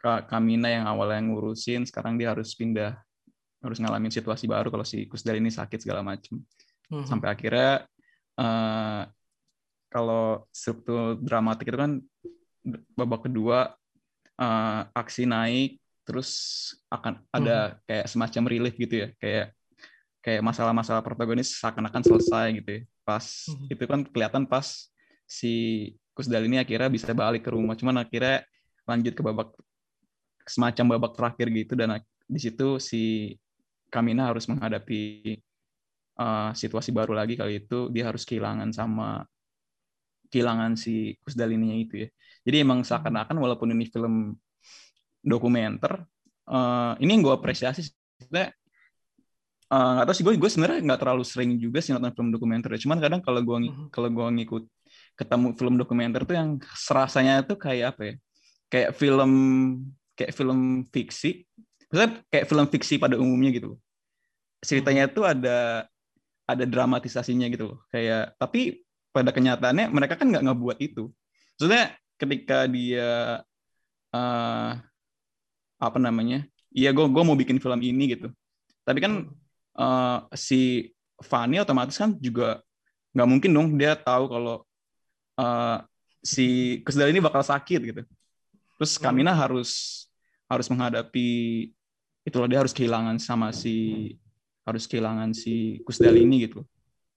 Kamina 0.00 0.72
yang 0.72 0.88
awalnya 0.88 1.20
ngurusin 1.28 1.84
sekarang 1.84 2.16
dia 2.16 2.32
harus 2.32 2.56
pindah 2.56 2.98
harus 3.60 3.78
ngalamin 3.78 4.10
situasi 4.10 4.48
baru 4.48 4.72
kalau 4.72 4.82
si 4.82 5.04
Kusdal 5.06 5.38
ini 5.38 5.52
sakit 5.52 5.84
segala 5.86 6.02
macam 6.02 6.40
hmm. 6.90 7.06
sampai 7.06 7.28
akhirnya 7.30 7.84
uh, 8.40 9.04
kalau 9.92 10.46
struktur 10.50 11.20
dramatik 11.20 11.68
itu 11.68 11.78
kan 11.78 11.92
babak 12.96 13.28
kedua 13.28 13.74
uh, 14.40 14.88
aksi 14.96 15.28
naik 15.28 15.78
terus 16.08 16.30
akan 16.88 17.22
ada 17.30 17.76
hmm. 17.76 17.76
kayak 17.86 18.06
semacam 18.08 18.42
relief 18.48 18.74
gitu 18.74 18.94
ya 19.06 19.08
kayak 19.20 19.46
kayak 20.20 20.42
masalah-masalah 20.42 21.04
protagonis 21.04 21.54
seakan-akan 21.60 22.02
selesai 22.02 22.46
gitu 22.58 22.70
ya 22.80 22.82
pas 23.04 23.24
hmm. 23.46 23.66
itu 23.70 23.84
kan 23.84 24.00
kelihatan 24.08 24.44
pas 24.48 24.90
si 25.28 25.52
Kusdal 26.10 26.50
ini 26.50 26.58
akhirnya 26.58 26.90
bisa 26.90 27.14
balik 27.14 27.46
ke 27.46 27.50
rumah 27.54 27.78
cuman 27.78 28.02
akhirnya 28.02 28.42
lanjut 28.84 29.14
ke 29.14 29.22
babak 29.22 29.54
semacam 30.42 30.98
babak 30.98 31.12
terakhir 31.14 31.46
gitu 31.54 31.72
dan 31.78 32.02
di 32.26 32.40
situ 32.42 32.82
si 32.82 33.34
Kamina 33.90 34.30
harus 34.30 34.46
menghadapi 34.50 35.34
uh, 36.18 36.50
situasi 36.54 36.90
baru 36.90 37.14
lagi 37.14 37.38
kali 37.38 37.62
itu 37.62 37.90
dia 37.94 38.10
harus 38.10 38.26
kehilangan 38.26 38.70
sama 38.74 39.22
kehilangan 40.30 40.78
si 40.78 41.18
Kusdalininya 41.26 41.76
itu 41.76 42.06
ya. 42.06 42.08
Jadi 42.46 42.56
emang 42.64 42.80
seakan-akan 42.86 43.36
walaupun 43.36 43.74
ini 43.76 43.90
film 43.90 44.38
dokumenter, 45.20 46.06
uh, 46.48 46.96
ini 46.96 47.20
yang 47.20 47.22
gue 47.28 47.34
apresiasi 47.36 47.84
sebenarnya 48.16 48.56
uh, 49.68 49.90
nggak 50.00 50.06
tahu 50.08 50.16
sih 50.16 50.24
gue 50.24 50.34
gue 50.40 50.50
sebenarnya 50.50 50.80
nggak 50.80 51.00
terlalu 51.04 51.24
sering 51.28 51.60
juga 51.60 51.84
sih 51.84 51.92
nonton 51.92 52.16
film 52.16 52.28
dokumenter 52.32 52.72
ya. 52.72 52.80
cuman 52.88 52.98
kadang 53.04 53.20
kalau 53.20 53.40
gue 53.44 53.56
mm-hmm. 53.68 53.86
kalau 53.92 54.08
gue 54.08 54.26
ngikut 54.40 54.64
ketemu 55.20 55.48
film 55.52 55.74
dokumenter 55.76 56.24
tuh 56.24 56.36
yang 56.36 56.56
serasanya 56.72 57.44
tuh 57.44 57.60
kayak 57.60 57.92
apa 57.96 58.02
ya 58.02 58.14
kayak 58.72 58.90
film 58.96 59.32
kayak 60.16 60.32
film 60.32 60.88
fiksi 60.88 61.44
maksudnya 61.92 62.10
kayak 62.32 62.46
film 62.48 62.66
fiksi 62.72 62.94
pada 62.96 63.20
umumnya 63.20 63.52
gitu 63.52 63.76
ceritanya 64.60 65.08
hmm. 65.08 65.14
tuh 65.16 65.24
ada 65.24 65.88
ada 66.50 66.64
dramatisasinya 66.66 67.46
gitu 67.48 67.74
loh. 67.74 67.78
Kayak 67.88 68.34
tapi 68.36 68.82
pada 69.10 69.30
kenyataannya 69.34 69.90
mereka 69.90 70.14
kan 70.18 70.30
nggak 70.30 70.44
ngebuat 70.46 70.78
itu. 70.82 71.10
Maksudnya 71.58 71.94
ketika 72.16 72.66
dia 72.70 73.42
uh, 74.14 74.70
apa 75.80 75.98
namanya? 75.98 76.46
Iya, 76.70 76.94
gue 76.94 77.06
gue 77.10 77.22
mau 77.26 77.34
bikin 77.34 77.58
film 77.58 77.80
ini 77.82 78.14
gitu. 78.14 78.30
Tapi 78.86 78.98
kan 79.02 79.12
uh, 79.74 80.18
si 80.34 80.92
Fanny 81.20 81.58
otomatis 81.60 81.98
kan 81.98 82.14
juga 82.16 82.62
nggak 83.12 83.28
mungkin 83.28 83.50
dong 83.50 83.68
dia 83.74 83.98
tahu 83.98 84.30
kalau 84.30 84.56
uh, 85.36 85.82
si 86.22 86.78
Kusdal 86.86 87.10
ini 87.10 87.20
bakal 87.20 87.42
sakit 87.42 87.80
gitu. 87.82 88.02
Terus 88.78 88.92
hmm. 88.96 89.02
Kamina 89.02 89.32
hmm. 89.34 89.40
harus 89.40 89.70
harus 90.50 90.66
menghadapi 90.70 91.28
itulah 92.26 92.46
dia 92.50 92.60
harus 92.60 92.74
kehilangan 92.74 93.16
sama 93.22 93.50
si 93.50 94.14
harus 94.64 94.84
kehilangan 94.86 95.34
si 95.34 95.80
Kusdal 95.82 96.16
ini 96.20 96.46
gitu. 96.46 96.62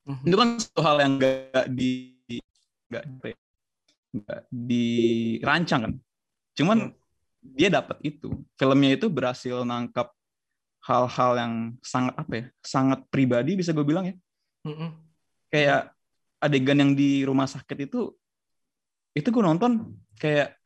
Hmm. 0.04 0.24
Itu 0.28 0.36
kan 0.36 0.50
satu 0.60 0.82
hal 0.84 0.98
yang 1.00 1.14
gak 1.20 1.66
di 1.72 1.92
gak, 2.92 3.04
gak 4.14 4.42
dirancang 4.52 5.82
kan. 5.88 5.94
Cuman 6.54 6.78
hmm. 6.92 6.94
dia 7.56 7.70
dapat 7.72 7.98
itu. 8.04 8.32
Filmnya 8.60 9.00
itu 9.00 9.08
berhasil 9.08 9.64
nangkap 9.64 10.12
hal-hal 10.84 11.32
yang 11.40 11.54
sangat 11.80 12.16
apa 12.20 12.34
ya? 12.36 12.46
Sangat 12.60 13.00
pribadi 13.08 13.56
bisa 13.56 13.72
gue 13.72 13.86
bilang 13.88 14.12
ya. 14.12 14.16
Hmm. 14.68 14.96
Kayak 15.48 15.94
adegan 16.44 16.84
yang 16.84 16.92
di 16.92 17.24
rumah 17.24 17.48
sakit 17.48 17.88
itu 17.88 18.12
itu 19.16 19.28
gue 19.32 19.44
nonton 19.46 19.96
kayak 20.20 20.60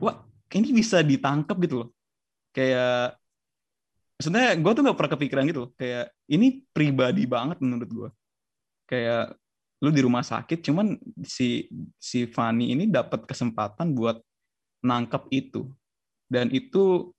wah 0.00 0.24
ini 0.56 0.72
bisa 0.72 1.04
ditangkap 1.04 1.56
gitu 1.60 1.84
loh 1.84 1.88
kayak 2.56 3.20
sebenarnya 4.16 4.56
gue 4.56 4.72
tuh 4.72 4.82
gak 4.88 4.96
pernah 4.96 5.12
kepikiran 5.12 5.44
gitu 5.50 5.60
loh 5.68 5.70
kayak 5.76 6.16
ini 6.32 6.64
pribadi 6.72 7.28
banget 7.28 7.60
menurut 7.60 7.90
gue 7.90 8.08
kayak 8.92 9.32
lu 9.80 9.88
di 9.88 10.04
rumah 10.04 10.20
sakit 10.20 10.60
cuman 10.60 11.00
si 11.24 11.66
si 11.96 12.28
Fanny 12.28 12.76
ini 12.76 12.84
dapat 12.84 13.24
kesempatan 13.24 13.96
buat 13.96 14.20
nangkep 14.84 15.32
itu. 15.32 15.72
Dan 16.28 16.52
itu 16.52 17.10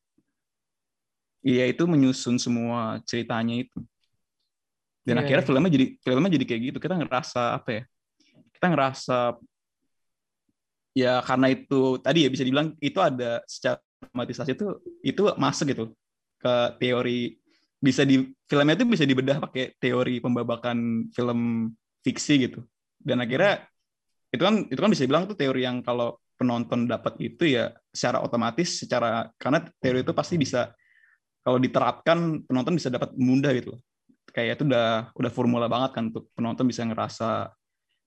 iya 1.42 1.66
itu 1.66 1.84
menyusun 1.90 2.38
semua 2.38 3.02
ceritanya 3.10 3.66
itu. 3.66 3.82
Dan 5.04 5.20
yeah, 5.20 5.24
akhirnya 5.26 5.42
yeah. 5.44 5.50
filmnya 5.50 5.72
jadi 5.74 5.86
filmnya 6.00 6.32
jadi 6.38 6.46
kayak 6.46 6.62
gitu. 6.72 6.78
Kita 6.80 6.96
ngerasa 6.96 7.42
apa 7.58 7.70
ya? 7.74 7.84
Kita 8.54 8.66
ngerasa 8.70 9.18
ya 10.94 11.14
karena 11.26 11.48
itu 11.50 11.98
tadi 12.00 12.24
ya 12.24 12.30
bisa 12.30 12.46
dibilang 12.46 12.78
itu 12.78 13.00
ada 13.02 13.42
secara 13.50 13.82
dramatisasi 13.98 14.54
itu 14.54 14.68
itu 15.02 15.22
masuk 15.42 15.66
gitu 15.74 15.86
ke 16.38 16.54
teori 16.78 17.43
bisa 17.84 18.08
di 18.08 18.32
filmnya 18.48 18.80
itu 18.80 18.88
bisa 18.88 19.04
dibedah 19.04 19.44
pakai 19.44 19.76
teori 19.76 20.24
pembabakan 20.24 21.12
film 21.12 21.68
fiksi 22.00 22.48
gitu 22.48 22.64
dan 23.04 23.20
akhirnya 23.20 23.68
itu 24.32 24.40
kan 24.40 24.56
itu 24.72 24.80
kan 24.80 24.90
bisa 24.90 25.04
dibilang 25.04 25.28
tuh 25.28 25.36
teori 25.36 25.68
yang 25.68 25.84
kalau 25.84 26.16
penonton 26.40 26.88
dapat 26.88 27.20
itu 27.20 27.60
ya 27.60 27.76
secara 27.92 28.24
otomatis 28.24 28.80
secara 28.80 29.28
karena 29.36 29.68
teori 29.84 30.02
itu 30.02 30.16
pasti 30.16 30.40
bisa 30.40 30.72
kalau 31.44 31.60
diterapkan 31.60 32.48
penonton 32.48 32.80
bisa 32.80 32.88
dapat 32.88 33.12
mudah 33.20 33.52
gitu 33.52 33.76
kayak 34.32 34.58
itu 34.58 34.64
udah 34.66 35.12
udah 35.14 35.32
formula 35.36 35.68
banget 35.68 35.92
kan 36.00 36.10
untuk 36.10 36.32
penonton 36.34 36.66
bisa 36.66 36.88
ngerasa 36.88 37.52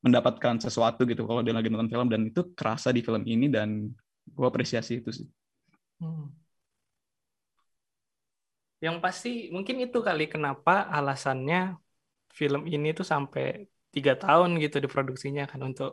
mendapatkan 0.02 0.56
sesuatu 0.58 1.04
gitu 1.04 1.28
kalau 1.28 1.44
dia 1.44 1.52
lagi 1.52 1.68
nonton 1.68 1.92
film 1.92 2.08
dan 2.08 2.26
itu 2.26 2.54
kerasa 2.56 2.90
di 2.90 3.04
film 3.04 3.22
ini 3.28 3.46
dan 3.52 3.92
gue 4.26 4.46
apresiasi 4.46 5.02
itu 5.02 5.10
sih. 5.14 5.26
Hmm. 6.02 6.32
Yang 8.84 8.96
pasti 9.04 9.28
mungkin 9.54 9.76
itu 9.84 9.98
kali 10.08 10.24
kenapa 10.34 10.72
alasannya 10.96 11.56
film 12.38 12.62
ini 12.74 12.88
tuh 12.98 13.06
sampai 13.12 13.44
tiga 13.94 14.12
tahun 14.22 14.50
gitu 14.62 14.76
diproduksinya 14.84 15.42
kan 15.50 15.60
untuk 15.68 15.90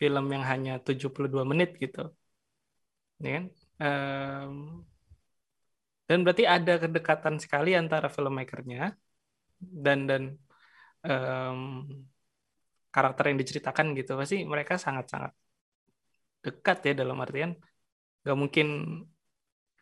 film 0.00 0.24
yang 0.34 0.44
hanya 0.50 0.72
72 0.86 1.44
menit 1.50 1.70
gitu. 1.82 2.00
Ya 3.24 3.30
kan? 3.36 3.44
Um, 3.84 4.54
dan 6.08 6.18
berarti 6.24 6.44
ada 6.48 6.72
kedekatan 6.82 7.36
sekali 7.42 7.70
antara 7.76 8.08
filmmakernya 8.08 8.96
dan 9.84 9.98
dan 10.08 10.22
um, 11.04 11.60
karakter 12.94 13.24
yang 13.28 13.38
diceritakan 13.42 13.86
gitu 13.98 14.16
pasti 14.16 14.36
mereka 14.52 14.74
sangat-sangat 14.80 15.32
dekat 16.44 16.78
ya 16.88 16.92
dalam 17.04 17.18
artian 17.20 17.52
nggak 18.22 18.38
mungkin 18.42 18.66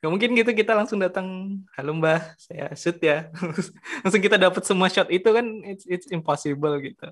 nggak 0.06 0.14
mungkin 0.14 0.38
gitu 0.38 0.54
kita 0.54 0.72
langsung 0.78 1.02
datang 1.02 1.58
halo 1.74 1.90
mbah 1.98 2.22
saya 2.38 2.70
shoot 2.78 2.94
ya. 3.02 3.26
Langsung 4.06 4.22
kita 4.22 4.38
dapat 4.38 4.62
semua 4.62 4.86
shot 4.86 5.10
itu 5.10 5.26
kan 5.34 5.42
it's 5.66 5.82
it's 5.90 6.06
impossible 6.14 6.78
gitu. 6.78 7.10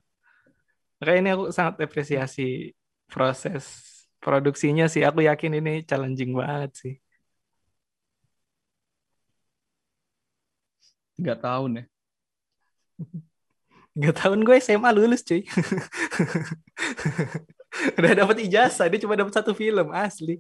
Makanya 1.03 1.19
ini 1.19 1.31
aku 1.35 1.45
sangat 1.51 1.75
apresiasi 1.83 2.71
proses 3.11 3.67
produksinya 4.23 4.87
sih. 4.87 5.03
Aku 5.03 5.27
yakin 5.27 5.59
ini 5.59 5.83
challenging 5.83 6.39
banget 6.39 6.71
sih. 6.79 6.95
Tiga 11.19 11.35
tahun 11.35 11.71
ya? 11.83 11.85
Gak 14.07 14.15
tahun 14.23 14.47
gue 14.47 14.55
SMA 14.63 14.91
lulus 14.95 15.27
cuy. 15.27 15.43
Udah 17.99 18.13
dapat 18.15 18.37
ijazah, 18.47 18.87
dia 18.87 19.03
cuma 19.03 19.19
dapat 19.19 19.35
satu 19.35 19.51
film 19.53 19.91
asli. 19.91 20.39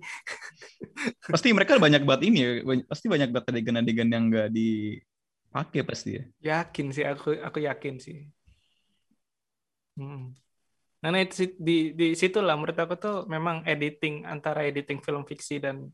pasti 1.34 1.50
mereka 1.50 1.76
banyak 1.76 2.06
banget 2.06 2.22
ini 2.30 2.38
ya, 2.40 2.50
pasti 2.86 3.06
banyak 3.10 3.34
banget 3.34 3.50
adegan-adegan 3.50 4.08
yang 4.08 4.24
gak 4.30 4.48
dipakai 4.54 5.82
pasti 5.82 6.10
ya. 6.18 6.24
Yakin 6.54 6.86
sih, 6.94 7.04
aku 7.04 7.34
aku 7.42 7.58
yakin 7.66 7.98
sih. 7.98 8.30
Hmm. 9.98 10.34
Nah, 11.04 11.20
itu 11.20 11.52
di 11.60 11.92
di 11.92 12.16
situ 12.16 12.40
lah 12.40 12.56
menurut 12.56 12.78
aku 12.80 12.94
tuh 12.96 13.16
memang 13.28 13.60
editing 13.68 14.24
antara 14.24 14.64
editing 14.64 15.04
film 15.04 15.28
fiksi 15.28 15.60
dan 15.60 15.92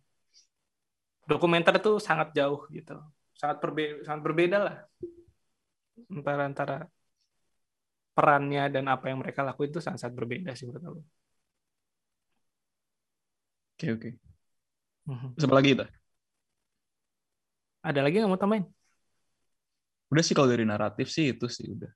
dokumenter 1.26 1.83
tuh 1.83 1.98
sangat 1.98 2.31
jauh 2.31 2.62
gitu, 2.70 2.94
sangat 3.35 3.59
berbeda, 3.59 3.94
sangat 4.07 4.22
berbeda 4.22 4.59
lah 4.62 4.76
antara 6.09 6.42
antara 6.48 6.76
perannya 8.16 8.64
dan 8.72 8.85
apa 8.90 9.11
yang 9.11 9.18
mereka 9.22 9.40
lakuin 9.46 9.70
itu 9.70 9.81
sangat-sangat 9.83 10.14
berbeda 10.16 10.50
sih 10.57 10.66
menurut 10.66 10.85
aku. 10.85 11.00
Oke 13.81 13.97
oke. 13.97 14.11
Terus 15.09 15.45
apa 15.49 15.57
lagi 15.57 15.73
itu? 15.73 15.85
Ada 17.81 18.05
lagi 18.05 18.21
nggak 18.21 18.29
mau 18.29 18.37
tambahin? 18.37 18.69
Udah 20.12 20.21
sih 20.21 20.37
kalau 20.37 20.53
dari 20.53 20.69
naratif 20.69 21.09
sih 21.09 21.33
itu 21.33 21.49
sih 21.49 21.64
udah. 21.64 21.88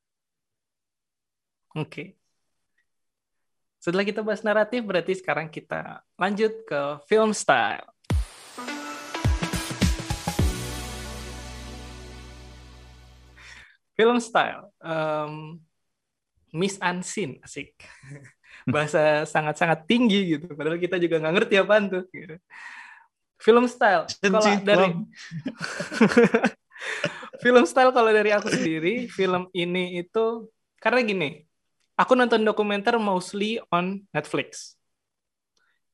Oke. 1.76 2.16
Setelah 3.76 4.00
kita 4.00 4.24
bahas 4.24 4.40
naratif, 4.40 4.80
berarti 4.80 5.12
sekarang 5.12 5.52
kita 5.52 6.00
lanjut 6.16 6.56
ke 6.64 6.80
film 7.04 7.36
style. 7.36 7.84
Film 13.92 14.24
style. 14.24 14.72
Um, 14.80 15.60
Miss 16.48 16.80
Unseen 16.80 17.44
asik 17.44 17.76
bahasa 18.64 19.28
sangat-sangat 19.28 19.84
tinggi 19.84 20.36
gitu. 20.36 20.52
Padahal 20.52 20.80
kita 20.80 20.96
juga 20.96 21.20
nggak 21.20 21.34
ngerti 21.40 21.54
apa 21.60 21.74
tuh 21.88 22.04
gitu. 22.12 22.36
film 23.34 23.68
style 23.68 24.08
kalau 24.08 24.56
dari 24.62 24.88
film 27.44 27.64
style 27.68 27.92
kalau 27.92 28.10
dari 28.14 28.30
aku 28.32 28.48
sendiri 28.48 29.04
film 29.10 29.52
ini 29.52 30.00
itu 30.00 30.48
karena 30.80 31.04
gini 31.04 31.44
aku 31.98 32.16
nonton 32.16 32.40
dokumenter 32.40 32.96
mostly 32.96 33.60
on 33.68 34.00
Netflix. 34.10 34.78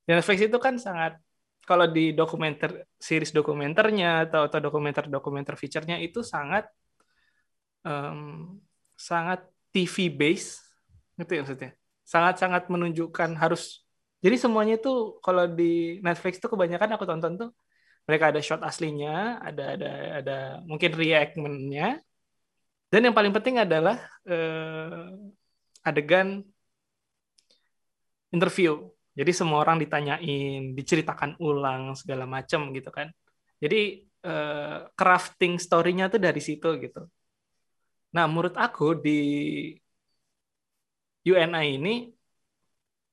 Netflix 0.07 0.39
itu 0.47 0.59
kan 0.63 0.79
sangat 0.79 1.19
kalau 1.65 1.87
di 1.87 2.11
dokumenter 2.11 2.89
series 2.99 3.31
dokumenternya 3.31 4.27
atau 4.27 4.51
atau 4.51 4.59
dokumenter 4.59 5.07
dokumenter 5.07 5.55
featurenya 5.55 6.03
itu 6.03 6.25
sangat 6.25 6.67
um, 7.87 8.59
sangat 8.99 9.45
TV 9.71 10.11
base 10.11 10.59
gitu 11.15 11.31
ya 11.31 11.41
maksudnya 11.47 11.71
sangat-sangat 12.11 12.67
menunjukkan 12.67 13.39
harus 13.39 13.87
jadi 14.21 14.37
semuanya 14.37 14.77
itu 14.77 15.17
kalau 15.25 15.49
di 15.49 16.03
Netflix 16.05 16.43
tuh 16.43 16.51
kebanyakan 16.53 16.99
aku 16.99 17.05
tonton 17.09 17.33
tuh 17.41 17.51
mereka 18.05 18.35
ada 18.35 18.41
shot 18.45 18.61
aslinya 18.61 19.41
ada 19.41 19.65
ada 19.77 19.91
ada 20.21 20.37
mungkin 20.69 20.91
reactmentnya. 20.93 22.03
Dan 22.91 23.07
yang 23.07 23.15
paling 23.15 23.31
penting 23.31 23.63
adalah 23.63 23.97
eh, 24.27 25.09
adegan 25.87 26.43
interview. 28.35 28.91
Jadi 29.15 29.31
semua 29.35 29.63
orang 29.63 29.79
ditanyain 29.79 30.75
diceritakan 30.75 31.39
ulang 31.39 31.95
segala 31.95 32.27
macam 32.27 32.75
gitu 32.77 32.91
kan. 32.91 33.09
Jadi 33.63 34.05
eh, 34.05 34.79
crafting 34.99 35.57
story-nya 35.57 36.11
tuh 36.13 36.21
dari 36.21 36.41
situ 36.43 36.69
gitu. 36.83 37.07
Nah, 38.11 38.27
menurut 38.27 38.59
aku 38.59 38.99
di 38.99 39.19
UNI 41.29 41.67
ini 41.77 41.91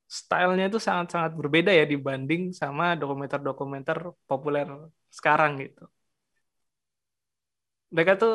stylenya 0.08 0.66
itu 0.72 0.80
sangat-sangat 0.88 1.32
berbeda 1.40 1.72
ya 1.80 1.84
dibanding 1.94 2.42
sama 2.56 2.96
dokumenter-dokumenter 2.96 3.98
populer 4.30 4.68
sekarang 5.18 5.52
gitu. 5.64 5.84
Mereka 7.94 8.14
tuh 8.22 8.32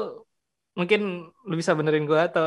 mungkin 0.78 1.00
lu 1.48 1.54
bisa 1.60 1.72
benerin 1.78 2.04
gue 2.08 2.20
atau 2.28 2.44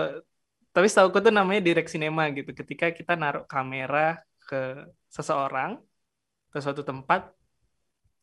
tapi 0.73 0.85
setahu 0.89 1.09
tuh 1.25 1.33
namanya 1.39 1.61
direct 1.67 1.89
cinema 1.93 2.23
gitu 2.37 2.51
ketika 2.59 2.85
kita 2.97 3.13
naruh 3.21 3.45
kamera 3.53 4.19
ke 4.47 4.55
seseorang 5.15 5.71
ke 6.51 6.57
suatu 6.63 6.81
tempat 6.89 7.21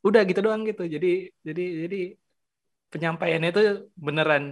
udah 0.07 0.21
gitu 0.29 0.41
doang 0.45 0.63
gitu 0.69 0.83
jadi 0.95 1.07
jadi 1.47 1.63
jadi 1.87 1.99
penyampaiannya 2.93 3.49
itu 3.55 3.63
beneran 3.97 4.45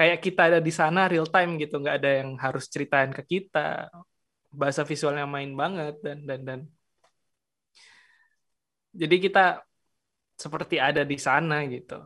kayak 0.00 0.24
kita 0.24 0.40
ada 0.48 0.60
di 0.64 0.72
sana 0.72 1.12
real 1.12 1.28
time 1.28 1.60
gitu 1.60 1.76
nggak 1.76 1.96
ada 2.00 2.24
yang 2.24 2.32
harus 2.40 2.64
ceritain 2.72 3.12
ke 3.12 3.20
kita. 3.20 3.92
Bahasa 4.48 4.80
visualnya 4.80 5.28
main 5.28 5.52
banget 5.52 6.00
dan 6.00 6.24
dan 6.24 6.40
dan. 6.40 6.60
Jadi 8.96 9.16
kita 9.20 9.60
seperti 10.40 10.80
ada 10.80 11.04
di 11.04 11.20
sana 11.20 11.68
gitu. 11.68 12.00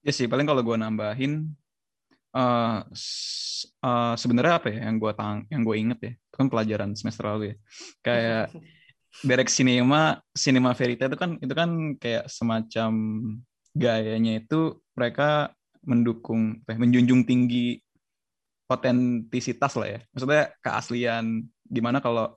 Ya 0.00 0.12
sih 0.16 0.24
paling 0.24 0.48
kalau 0.48 0.64
gue 0.64 0.80
nambahin 0.80 1.52
uh, 2.32 2.80
uh, 3.84 4.14
sebenarnya 4.16 4.64
apa 4.64 4.72
ya 4.72 4.88
yang 4.88 4.96
gue 4.96 5.12
tang 5.12 5.44
yang 5.52 5.60
gue 5.60 5.76
inget 5.76 5.98
ya? 6.00 6.12
Itu 6.16 6.36
kan 6.40 6.48
pelajaran 6.48 6.90
semester 6.96 7.28
lalu 7.28 7.52
ya. 7.52 7.56
Kayak 8.00 8.44
direct 9.28 9.52
cinema 9.52 10.24
cinema 10.32 10.72
verita 10.72 11.04
itu 11.04 11.20
kan 11.20 11.36
itu 11.36 11.52
kan 11.52 12.00
kayak 12.00 12.32
semacam 12.32 12.90
gayanya 13.76 14.40
itu 14.40 14.80
mereka 14.96 15.52
mendukung 15.88 16.60
eh, 16.68 16.76
menjunjung 16.76 17.24
tinggi 17.24 17.80
otentisitas 18.68 19.72
lah 19.80 19.88
ya 19.96 20.00
maksudnya 20.12 20.44
keaslian 20.60 21.48
di 21.64 21.80
mana 21.80 22.04
kalau 22.04 22.36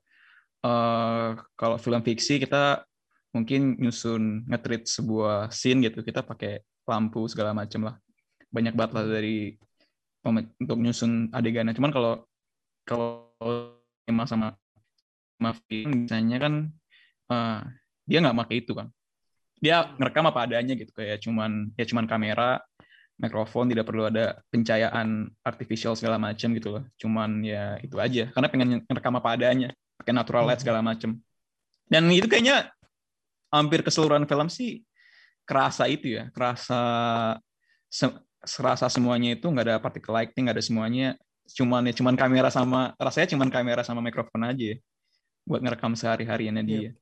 uh, 0.63 1.35
kalau 1.59 1.75
film 1.75 1.99
fiksi 1.99 2.39
kita 2.39 2.87
mungkin 3.35 3.75
nyusun 3.79 4.47
ngetrit 4.47 4.87
sebuah 4.87 5.51
scene 5.51 5.83
gitu 5.83 5.99
kita 6.03 6.23
pakai 6.23 6.63
lampu 6.87 7.27
segala 7.27 7.51
macam 7.51 7.91
lah 7.91 7.95
banyak 8.51 8.75
banget 8.75 8.91
lah 8.95 9.03
dari 9.07 9.55
untuk 10.59 10.77
nyusun 10.77 11.31
adegannya. 11.33 11.73
Cuman 11.73 11.89
kalau 11.89 12.13
kalau 12.85 13.31
sama 14.27 14.53
sama 15.39 15.51
film 15.65 16.05
misalnya 16.05 16.37
kan 16.37 16.53
uh, 17.31 17.63
dia 18.05 18.19
nggak 18.21 18.37
pakai 18.45 18.55
itu 18.61 18.75
kan. 18.75 18.87
Dia 19.61 19.93
ngerekam 19.97 20.29
apa 20.29 20.39
adanya 20.45 20.73
gitu 20.73 20.91
kayak 20.93 21.21
cuman 21.23 21.71
ya 21.79 21.85
cuman 21.87 22.05
kamera, 22.05 22.61
mikrofon 23.21 23.69
tidak 23.69 23.85
perlu 23.85 24.09
ada 24.09 24.41
pencahayaan 24.49 25.29
artificial 25.45 25.93
segala 25.93 26.17
macam 26.17 26.49
gitu 26.57 26.73
loh. 26.73 26.83
Cuman 26.97 27.45
ya 27.45 27.77
itu 27.85 27.95
aja 28.01 28.33
karena 28.33 28.47
pengen 28.49 28.67
ngerekam 28.89 29.15
apa 29.21 29.29
adanya, 29.37 29.69
pakai 30.01 30.13
natural 30.17 30.49
light 30.49 30.59
segala 30.59 30.81
macam. 30.81 31.21
Dan 31.85 32.09
itu 32.09 32.25
kayaknya 32.25 32.73
hampir 33.53 33.85
keseluruhan 33.85 34.25
film 34.25 34.49
sih 34.49 34.81
kerasa 35.45 35.85
itu 35.85 36.17
ya, 36.17 36.33
kerasa 36.33 36.81
serasa 38.41 38.89
semuanya 38.89 39.37
itu 39.37 39.45
nggak 39.45 39.65
ada 39.67 39.77
particle 39.77 40.17
lighting 40.17 40.49
nggak 40.49 40.57
ada 40.57 40.65
semuanya 40.65 41.07
cuman 41.51 41.89
ya 41.89 41.93
cuman 41.93 42.15
kamera 42.15 42.49
sama 42.49 42.95
rasanya 42.95 43.35
cuman 43.35 43.49
kamera 43.51 43.81
sama 43.83 43.99
mikrofon 43.99 44.41
aja 44.47 44.75
ya, 44.75 44.77
buat 45.43 45.59
ngerekam 45.59 45.93
sehari 45.97 46.23
hariannya 46.23 46.63
dia 46.63 46.79
yep. 46.79 46.93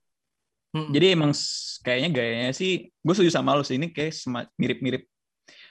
hmm. 0.74 0.90
jadi 0.92 1.06
emang 1.14 1.32
kayaknya 1.86 2.10
gayanya 2.12 2.54
sih 2.56 2.90
gue 2.90 3.14
setuju 3.14 3.32
sama 3.32 3.54
lo 3.56 3.64
sih 3.64 3.78
ini 3.78 3.94
kayak 3.94 4.16
mirip-mirip 4.58 5.06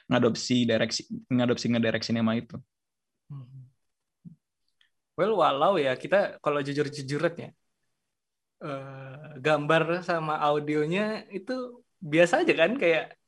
ngadopsi 0.09 0.65
direksi 0.65 1.01
ngadopsi 1.29 1.65
ngedireksi 1.69 2.09
sinema 2.09 2.33
itu 2.33 2.57
hmm. 3.29 3.61
well 5.15 5.37
walau 5.37 5.77
ya 5.77 5.93
kita 5.93 6.41
kalau 6.41 6.59
jujur-jujuran 6.65 7.33
ya 7.37 7.49
uh, 8.65 9.37
gambar 9.37 10.01
sama 10.01 10.41
audionya 10.41 11.29
itu 11.29 11.85
biasa 12.01 12.41
aja 12.41 12.53
kan 12.57 12.73
kayak 12.81 13.19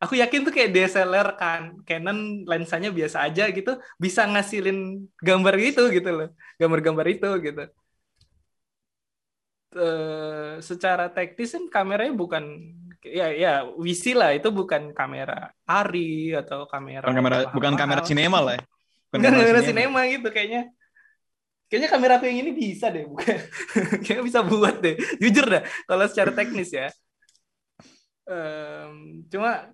aku 0.00 0.14
yakin 0.16 0.46
tuh 0.46 0.52
kayak 0.56 0.72
DSLR 0.72 1.28
kan 1.36 1.62
Canon 1.84 2.46
lensanya 2.48 2.88
biasa 2.88 3.28
aja 3.28 3.44
gitu 3.52 3.76
bisa 4.00 4.24
ngasilin 4.24 5.04
gambar 5.20 5.54
gitu 5.60 5.92
gitu 5.92 6.08
loh 6.08 6.28
gambar-gambar 6.56 7.06
itu 7.10 7.28
gitu 7.44 7.62
uh, 9.76 10.56
secara 10.64 11.12
teknis 11.12 11.52
kan 11.52 11.64
kameranya 11.68 12.14
bukan 12.16 12.44
ya 13.00 13.32
ya 13.32 13.52
WC 13.64 14.12
lah 14.12 14.36
itu 14.36 14.52
bukan 14.52 14.92
kamera 14.92 15.56
Ari 15.64 16.36
atau 16.36 16.68
kamera 16.68 17.08
bukan 17.08 17.16
kamera 17.16 17.36
bukan 17.52 17.72
kamera 17.76 18.00
sinema 18.04 18.38
lah 18.44 18.54
ya. 18.60 18.64
Bukan 19.10 19.20
kamera, 19.26 19.42
kamera 19.42 19.60
sinema 19.66 20.00
gitu 20.06 20.28
kayaknya. 20.30 20.70
Kayaknya 21.66 21.88
kamera 21.90 22.12
aku 22.18 22.24
yang 22.26 22.38
ini 22.46 22.52
bisa 22.54 22.90
deh 22.90 23.06
bukan. 23.06 23.38
Kayaknya 24.02 24.24
bisa 24.26 24.40
buat 24.42 24.76
deh. 24.82 24.94
Jujur 25.22 25.46
dah 25.46 25.62
kalau 25.86 26.04
secara 26.10 26.30
teknis 26.34 26.70
ya. 26.74 26.90
Um, 28.26 29.26
cuma 29.30 29.70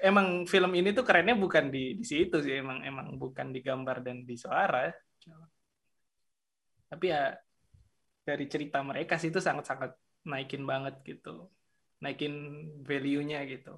emang 0.00 0.44
film 0.48 0.72
ini 0.76 0.92
tuh 0.96 1.04
kerennya 1.04 1.36
bukan 1.36 1.68
di 1.68 1.96
di 1.96 2.04
situ 2.04 2.40
sih 2.40 2.60
emang 2.60 2.84
emang 2.84 3.20
bukan 3.20 3.52
di 3.52 3.60
gambar 3.60 4.00
dan 4.00 4.24
di 4.24 4.36
suara. 4.36 4.88
Tapi 6.88 7.04
ya 7.08 7.36
dari 8.24 8.44
cerita 8.48 8.80
mereka 8.80 9.16
sih 9.20 9.28
itu 9.28 9.40
sangat-sangat 9.44 9.96
naikin 10.24 10.64
banget 10.68 11.00
gitu 11.04 11.48
naikin 12.00 12.34
value-nya 12.82 13.44
gitu 13.46 13.76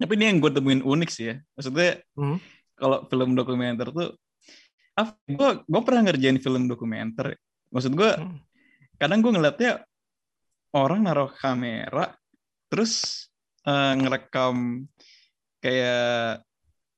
tapi 0.00 0.12
ini 0.16 0.24
yang 0.32 0.38
gue 0.42 0.50
temuin 0.50 0.82
unik 0.82 1.10
sih 1.10 1.24
ya 1.30 1.36
maksudnya 1.54 2.02
hmm? 2.18 2.38
kalau 2.76 2.98
film 3.06 3.38
dokumenter 3.38 3.88
tuh 3.94 4.16
ah, 4.98 5.14
gue 5.24 5.50
gue 5.64 5.80
pernah 5.86 6.02
ngerjain 6.06 6.38
film 6.42 6.66
dokumenter 6.66 7.38
maksud 7.70 7.94
gue 7.94 8.10
hmm. 8.10 8.38
kadang 8.98 9.22
gue 9.22 9.32
ngeliatnya 9.32 9.72
orang 10.74 11.06
naruh 11.06 11.30
kamera 11.30 12.14
terus 12.70 13.26
uh, 13.66 13.92
ngerekam 13.98 14.86
kayak 15.60 16.40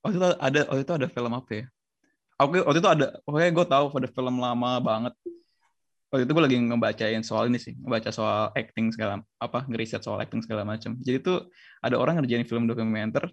waktu 0.02 0.16
itu 0.18 0.28
ada 0.38 0.60
waktu 0.68 0.82
itu 0.82 0.94
ada 0.94 1.08
film 1.08 1.32
apa 1.32 1.50
ya? 1.50 1.64
Oke, 2.42 2.58
waktu 2.58 2.78
itu 2.82 2.90
ada 2.90 3.06
oke 3.22 3.42
gue 3.42 3.66
tahu 3.66 3.84
pada 3.94 4.08
film 4.10 4.36
lama 4.42 4.70
banget. 4.82 5.14
Waktu 6.12 6.28
itu 6.28 6.32
gue 6.36 6.44
lagi 6.44 6.58
ngebacain 6.60 7.22
soal 7.24 7.48
ini 7.48 7.56
sih, 7.56 7.72
ngebaca 7.72 8.12
soal 8.12 8.52
acting 8.52 8.92
segala 8.92 9.24
apa, 9.40 9.64
ngeriset 9.64 10.04
soal 10.04 10.20
acting 10.20 10.44
segala 10.44 10.60
macam. 10.60 11.00
Jadi 11.00 11.24
tuh 11.24 11.48
ada 11.80 11.96
orang 11.96 12.20
ngerjain 12.20 12.44
film 12.44 12.68
dokumenter, 12.68 13.32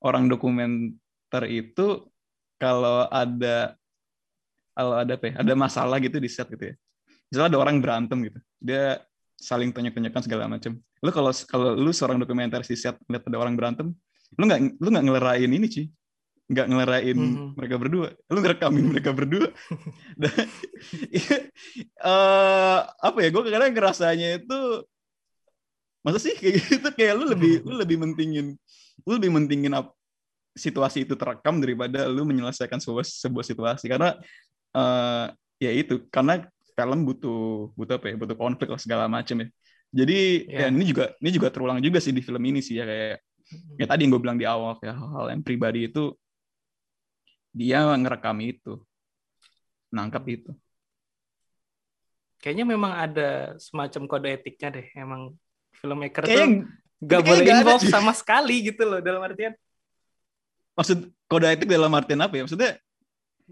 orang 0.00 0.24
dokumenter 0.32 1.44
itu 1.44 2.08
kalau 2.56 3.04
ada 3.12 3.76
kalau 4.72 4.96
ada 5.04 5.12
apa 5.20 5.24
ya, 5.28 5.34
ada 5.44 5.52
masalah 5.52 6.00
gitu 6.00 6.16
di 6.16 6.32
set 6.32 6.48
gitu 6.48 6.72
ya. 6.72 6.74
Misalnya 7.28 7.48
ada 7.52 7.60
orang 7.60 7.76
berantem 7.84 8.18
gitu. 8.24 8.40
Dia 8.56 9.04
saling 9.36 9.76
tanya-tanyakan 9.76 10.22
segala 10.24 10.48
macam. 10.48 10.80
Lu 11.04 11.10
kalau 11.12 11.28
kalau 11.44 11.76
lu 11.76 11.92
seorang 11.92 12.16
dokumenter 12.16 12.64
sih 12.64 12.80
set 12.80 12.96
lihat 13.04 13.28
ada 13.28 13.36
orang 13.36 13.52
berantem, 13.52 13.92
lu 14.40 14.44
nggak 14.48 14.80
lu 14.80 14.88
nggak 14.88 15.04
ngelerain 15.12 15.52
ini 15.52 15.68
sih, 15.68 15.86
nggak 16.44 16.66
ngelerain 16.68 17.16
hmm. 17.16 17.56
mereka 17.56 17.76
berdua, 17.80 18.08
lu 18.28 18.38
ngerekamin 18.44 18.86
mereka 18.92 19.10
berdua. 19.16 19.48
Dan, 20.20 20.44
uh, 22.04 22.80
apa 23.00 23.18
ya? 23.24 23.28
Gue 23.32 23.48
kadang 23.48 23.72
ngerasanya 23.72 24.44
itu 24.44 24.84
masa 26.04 26.20
sih 26.20 26.36
kayak 26.36 26.54
gitu 26.68 26.88
kayak 26.92 27.16
lu 27.16 27.24
lebih 27.32 27.64
lu 27.64 27.80
lebih 27.80 27.96
mentingin 27.96 28.52
lu 29.08 29.16
lebih 29.16 29.32
mentingin 29.32 29.72
apa 29.72 29.88
situasi 30.54 31.08
itu 31.08 31.16
terekam 31.16 31.58
daripada 31.58 32.06
lu 32.06 32.28
menyelesaikan 32.28 32.76
sebuah 32.78 33.08
sebuah 33.08 33.44
situasi 33.44 33.88
karena 33.88 34.12
uh, 34.76 35.32
ya 35.58 35.72
itu 35.72 36.04
karena 36.12 36.44
film 36.76 37.08
butuh 37.08 37.72
butuh 37.72 37.96
apa 37.96 38.12
ya 38.12 38.14
butuh 38.20 38.36
konflik 38.36 38.68
lah 38.70 38.78
segala 38.78 39.08
macam 39.08 39.42
ya 39.42 39.48
jadi 39.94 40.18
yeah. 40.46 40.68
ya 40.68 40.74
ini 40.76 40.84
juga 40.86 41.04
ini 41.18 41.30
juga 41.32 41.48
terulang 41.50 41.80
juga 41.80 41.98
sih 41.98 42.12
di 42.12 42.22
film 42.22 42.42
ini 42.44 42.60
sih 42.60 42.78
ya 42.78 42.84
kayak 42.84 43.18
ya 43.80 43.84
tadi 43.88 44.00
yang 44.06 44.12
gue 44.14 44.22
bilang 44.22 44.38
di 44.38 44.46
awal 44.46 44.78
ya 44.84 44.94
hal-hal 44.94 45.26
yang 45.32 45.42
pribadi 45.42 45.88
itu 45.90 46.12
dia 47.54 47.86
ngerekam 47.94 48.36
itu. 48.42 48.82
Nangkap 49.94 50.26
itu. 50.26 50.50
Kayaknya 52.42 52.66
memang 52.66 52.92
ada 52.92 53.54
semacam 53.56 54.02
kode 54.10 54.28
etiknya 54.34 54.68
deh. 54.74 54.86
Emang 54.98 55.32
filmmaker 55.78 56.26
Kayaknya, 56.26 56.66
tuh 56.66 57.06
gak 57.06 57.22
boleh 57.22 57.44
involve 57.46 57.86
sama 57.86 58.12
sekali 58.12 58.68
gitu 58.68 58.82
loh 58.84 58.98
dalam 58.98 59.22
artian. 59.22 59.54
Maksud 60.74 61.08
kode 61.30 61.46
etik 61.46 61.70
dalam 61.70 61.94
artian 61.94 62.20
apa 62.20 62.34
ya? 62.34 62.42
Maksudnya 62.44 62.82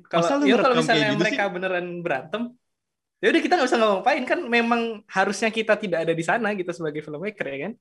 kalau 0.08 0.26
ya 0.42 0.56
kalau 0.56 0.76
misalnya 0.80 1.12
gitu 1.12 1.20
mereka 1.20 1.44
sih? 1.44 1.52
beneran 1.52 1.86
berantem 2.00 2.42
ya 3.20 3.28
udah 3.28 3.42
kita 3.44 3.54
nggak 3.60 3.68
usah 3.68 3.78
ngapain 3.78 4.24
kan 4.24 4.40
memang 4.48 5.04
harusnya 5.04 5.52
kita 5.52 5.76
tidak 5.76 6.08
ada 6.08 6.16
di 6.16 6.24
sana 6.24 6.56
gitu 6.56 6.72
sebagai 6.72 7.04
filmmaker 7.04 7.46
ya 7.46 7.58
kan? 7.68 7.72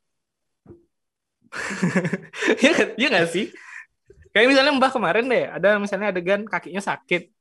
Ya 2.63 2.71
kan 2.75 2.87
ya 2.95 3.07
nggak 3.11 3.29
sih 3.31 3.51
kayak 4.31 4.47
misalnya 4.51 4.71
mbah 4.75 4.91
kemarin 4.91 5.25
deh 5.27 5.45
ada 5.47 5.69
misalnya 5.77 6.15
adegan 6.15 6.47
kakinya 6.47 6.79
sakit 6.79 7.31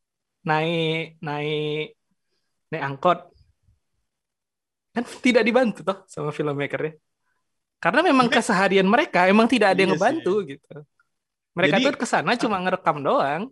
naik 0.46 1.18
naik 1.22 1.96
naik 2.70 2.82
angkot. 2.84 3.18
Kan 4.90 5.06
tidak 5.22 5.46
dibantu 5.46 5.86
toh 5.86 6.02
sama 6.10 6.34
filmmaker 6.34 6.82
ya 6.82 6.92
karena 7.80 8.00
memang 8.04 8.28
keseharian 8.28 8.84
mereka 8.84 9.24
emang 9.24 9.48
tidak 9.48 9.72
ada 9.72 9.80
yang 9.80 9.96
iya 9.96 9.96
ngebantu 9.96 10.34
gitu. 10.44 10.84
Mereka 11.56 11.76
Jadi, 11.80 11.84
tuh 11.88 11.92
ke 11.96 12.06
sana 12.06 12.36
cuma 12.36 12.60
ngerekam 12.60 13.00
doang. 13.00 13.42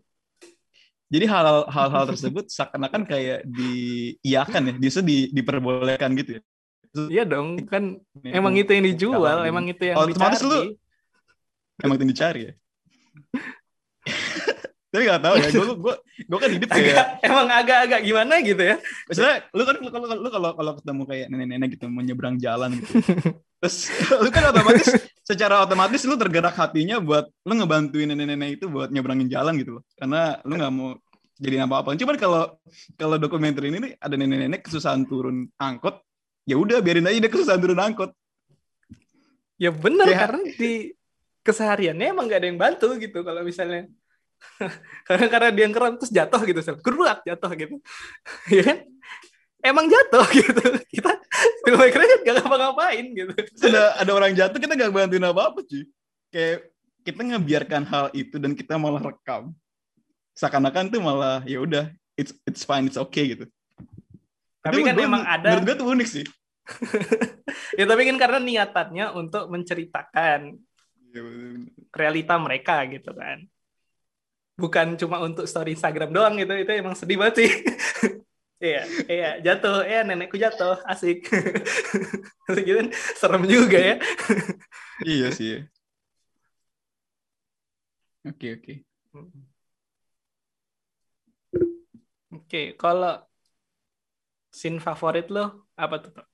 Jadi 1.08 1.24
hal-hal 1.24 2.04
tersebut 2.12 2.52
seakan-akan 2.52 3.08
kayak 3.08 3.40
diiakan 3.48 4.62
ya, 4.68 4.74
justru 4.76 5.02
di, 5.08 5.18
diperbolehkan 5.32 6.12
gitu 6.20 6.36
ya. 6.38 6.42
Iya 7.08 7.24
dong, 7.24 7.64
kan 7.64 7.96
emang 8.20 8.52
itu 8.60 8.68
yang 8.76 8.84
dijual, 8.84 9.48
emang 9.48 9.64
itu 9.72 9.88
yang 9.88 9.96
Otomatis 9.96 10.44
dicari. 10.44 10.52
lu 10.52 10.60
emang 11.80 11.94
itu 11.96 12.02
yang 12.04 12.12
dicari 12.12 12.40
ya. 12.44 12.52
Tapi 14.88 15.04
gak 15.04 15.20
tahu 15.20 15.34
ya 15.36 15.48
gue 15.52 15.66
gue 15.84 15.94
gue 16.00 16.38
kan 16.40 16.50
hidup 16.50 16.68
kayak 16.72 17.20
emang 17.20 17.48
agak-agak 17.52 18.00
gimana 18.08 18.40
gitu 18.40 18.62
ya? 18.64 18.76
Misalnya 19.04 19.36
lu 19.52 19.62
kan 19.68 19.76
lu 19.84 19.90
kalau 19.92 20.06
lu 20.16 20.28
kalau 20.32 20.50
kalau 20.56 20.72
ketemu 20.80 21.02
kayak 21.04 21.26
nenek-nenek 21.28 21.68
gitu 21.76 21.84
mau 21.92 22.00
nyebrang 22.00 22.40
jalan 22.40 22.72
gitu. 22.80 22.96
Terus 23.60 23.76
lu 24.16 24.28
kan 24.32 24.48
otomatis 24.48 24.88
secara 25.20 25.60
otomatis 25.60 26.00
lu 26.08 26.16
tergerak 26.16 26.56
hatinya 26.56 27.04
buat 27.04 27.28
lu 27.44 27.52
ngebantuin 27.52 28.08
nenek-nenek 28.16 28.56
itu 28.56 28.64
buat 28.72 28.88
nyebrangin 28.88 29.28
jalan 29.28 29.60
gitu 29.60 29.76
loh. 29.76 29.82
Karena 29.92 30.40
lu 30.48 30.56
nggak 30.56 30.72
mau 30.72 30.96
jadi 31.36 31.68
apa-apa. 31.68 31.92
Cuman 31.92 32.16
kalau 32.16 32.42
kalau 32.96 33.16
dokumenter 33.20 33.68
ini 33.68 33.78
nih 33.84 33.92
ada 34.00 34.16
nenek-nenek 34.16 34.64
kesusahan 34.64 35.04
turun 35.04 35.52
angkot 35.60 36.00
ya 36.48 36.56
udah 36.56 36.80
biarin 36.80 37.04
aja 37.04 37.20
dia 37.20 37.28
kesusahan 37.28 37.60
turun 37.60 37.76
angkot. 37.76 38.16
Ya 39.60 39.68
bener 39.68 40.08
Kayak- 40.08 40.20
karena 40.32 40.42
di 40.56 40.72
kesehariannya 41.48 42.12
emang 42.12 42.28
gak 42.28 42.44
ada 42.44 42.48
yang 42.52 42.60
bantu 42.60 42.92
gitu 43.00 43.24
kalau 43.24 43.40
misalnya. 43.40 43.88
Karena 45.08 45.26
karena 45.26 45.48
dia 45.50 45.66
ngerem 45.66 45.98
terus 45.98 46.12
jatuh 46.12 46.40
gitu 46.44 46.60
sel. 46.60 46.76
Gerak 46.78 47.24
jatuh 47.24 47.50
gitu. 47.56 47.76
Ya 48.54 48.62
kan? 48.62 48.78
Emang 49.64 49.90
jatuh 49.90 50.26
gitu. 50.44 50.62
Kita 50.92 51.10
filmmakernya 51.64 52.08
kan 52.08 52.18
gak 52.22 52.34
ngapa-ngapain 52.44 53.06
gitu. 53.16 53.32
Ada 53.64 54.04
ada 54.04 54.10
orang 54.12 54.32
jatuh 54.36 54.58
kita 54.60 54.72
gak 54.76 54.92
bantuin 54.92 55.24
apa-apa 55.24 55.64
cuy. 55.64 55.88
Kayak 56.28 56.70
kita 57.02 57.20
ngebiarkan 57.24 57.82
hal 57.88 58.06
itu 58.12 58.36
dan 58.36 58.52
kita 58.52 58.76
malah 58.76 59.00
rekam. 59.00 59.56
Seakan-akan 60.36 60.92
tuh 60.92 61.00
malah 61.02 61.42
ya 61.48 61.58
udah 61.58 61.90
it's 62.14 62.36
it's 62.44 62.62
fine 62.62 62.86
it's 62.86 63.00
okay 63.00 63.34
gitu. 63.34 63.50
Tapi 64.62 64.84
Itu 64.84 64.86
kan 64.86 64.96
emang 65.00 65.24
ada 65.24 65.48
menurut 65.56 65.64
gue 65.66 65.76
tuh 65.80 65.88
unik 65.96 66.08
sih. 66.08 66.26
Ya 67.80 67.88
tapi 67.88 68.04
kan 68.04 68.16
karena 68.20 68.38
niatannya 68.38 69.06
untuk 69.16 69.48
menceritakan. 69.48 70.67
Realita 71.94 72.34
mereka 72.38 72.84
gitu 72.92 73.10
kan. 73.14 73.38
Bukan 74.58 74.98
cuma 74.98 75.22
untuk 75.22 75.46
story 75.46 75.78
Instagram 75.78 76.10
doang 76.10 76.34
gitu 76.42 76.50
itu 76.58 76.70
emang 76.74 76.98
sedih 76.98 77.16
banget 77.20 77.34
sih. 77.44 77.50
Iya 78.58 78.82
iya 79.06 79.28
jatuh. 79.38 79.86
Ya 79.86 80.02
nenekku 80.02 80.34
jatuh. 80.34 80.82
Asik. 80.90 81.30
Gitu. 82.66 82.90
Serem 83.14 83.46
juga 83.46 83.78
ya. 83.78 83.94
Iya 85.06 85.30
sih. 85.30 85.62
Oke 88.28 88.46
oke. 88.56 88.72
Oke 92.34 92.58
kalau 92.80 93.10
scene 94.58 94.78
favorit 94.86 95.26
lo 95.34 95.40
apa 95.82 95.96
tuh? 96.04 96.27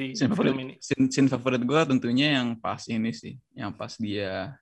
Di 0.00 0.16
Scene 0.16 0.32
favorit, 0.32 0.56
film 0.56 0.64
ini 0.64 0.74
scene, 0.80 1.06
scene 1.12 1.28
favorit 1.28 1.60
gue 1.60 1.80
tentunya 1.84 2.40
yang 2.40 2.56
pas 2.56 2.80
ini 2.88 3.12
sih, 3.12 3.36
yang 3.52 3.68
pas 3.76 3.92
dia 4.00 4.56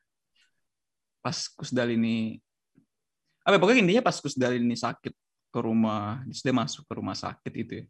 pas 1.23 1.39
Kusdal 1.55 1.95
ini 1.95 2.43
apa 3.47 3.55
ya, 3.57 3.61
pokoknya 3.63 3.81
intinya 3.87 4.03
pas 4.03 4.19
Kusdal 4.19 4.59
ini 4.59 4.75
sakit 4.75 5.15
ke 5.49 5.61
rumah, 5.63 6.27
dia 6.27 6.53
masuk 6.53 6.85
ke 6.85 6.93
rumah 6.99 7.17
sakit 7.17 7.53
itu 7.55 7.73
ya. 7.81 7.85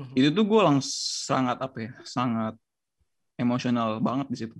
Mhm. 0.00 0.14
Itu 0.16 0.28
tuh 0.32 0.44
gue 0.46 0.60
langsung 0.62 0.88
sangat 1.28 1.58
apa 1.60 1.78
ya, 1.82 1.92
sangat 2.06 2.54
emosional 3.36 4.00
banget 4.00 4.26
di 4.32 4.36
situ. 4.38 4.56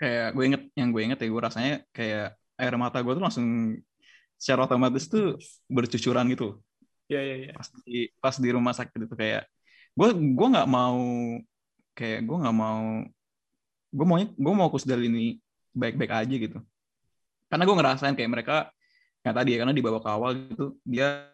Kayak 0.00 0.34
gue 0.34 0.44
inget, 0.48 0.62
yang 0.74 0.88
gue 0.90 1.02
inget 1.04 1.18
ya 1.22 1.28
gue 1.30 1.42
rasanya 1.42 1.74
kayak 1.94 2.34
air 2.58 2.74
mata 2.74 2.98
gue 2.98 3.12
tuh 3.14 3.22
langsung 3.22 3.46
secara 4.38 4.66
otomatis 4.66 5.10
tuh 5.10 5.34
bercucuran 5.66 6.30
gitu 6.30 6.62
ya 7.10 7.18
ya 7.24 7.50
ya 7.50 7.52
pas 7.56 7.68
di 7.82 8.06
pas 8.22 8.36
di 8.38 8.48
rumah 8.54 8.70
sakit 8.70 9.08
itu 9.08 9.16
kayak 9.18 9.48
gue 9.98 10.08
gue 10.14 10.48
nggak 10.54 10.68
mau 10.70 11.02
kayak 11.98 12.20
gue 12.22 12.36
nggak 12.38 12.54
mau 12.54 13.02
gue 13.90 14.06
maunya 14.06 14.28
gue 14.30 14.54
mau 14.54 14.70
kusdal 14.70 15.02
ini 15.02 15.42
baik-baik 15.74 16.12
aja 16.14 16.34
gitu. 16.38 16.58
Karena 17.50 17.64
gue 17.66 17.74
ngerasain 17.74 18.14
kayak 18.14 18.30
mereka 18.30 18.56
yang 19.26 19.34
tadi 19.34 19.58
ya 19.58 19.66
karena 19.66 19.74
di 19.74 19.82
babak 19.82 20.06
awal 20.06 20.38
gitu 20.38 20.78
dia 20.86 21.26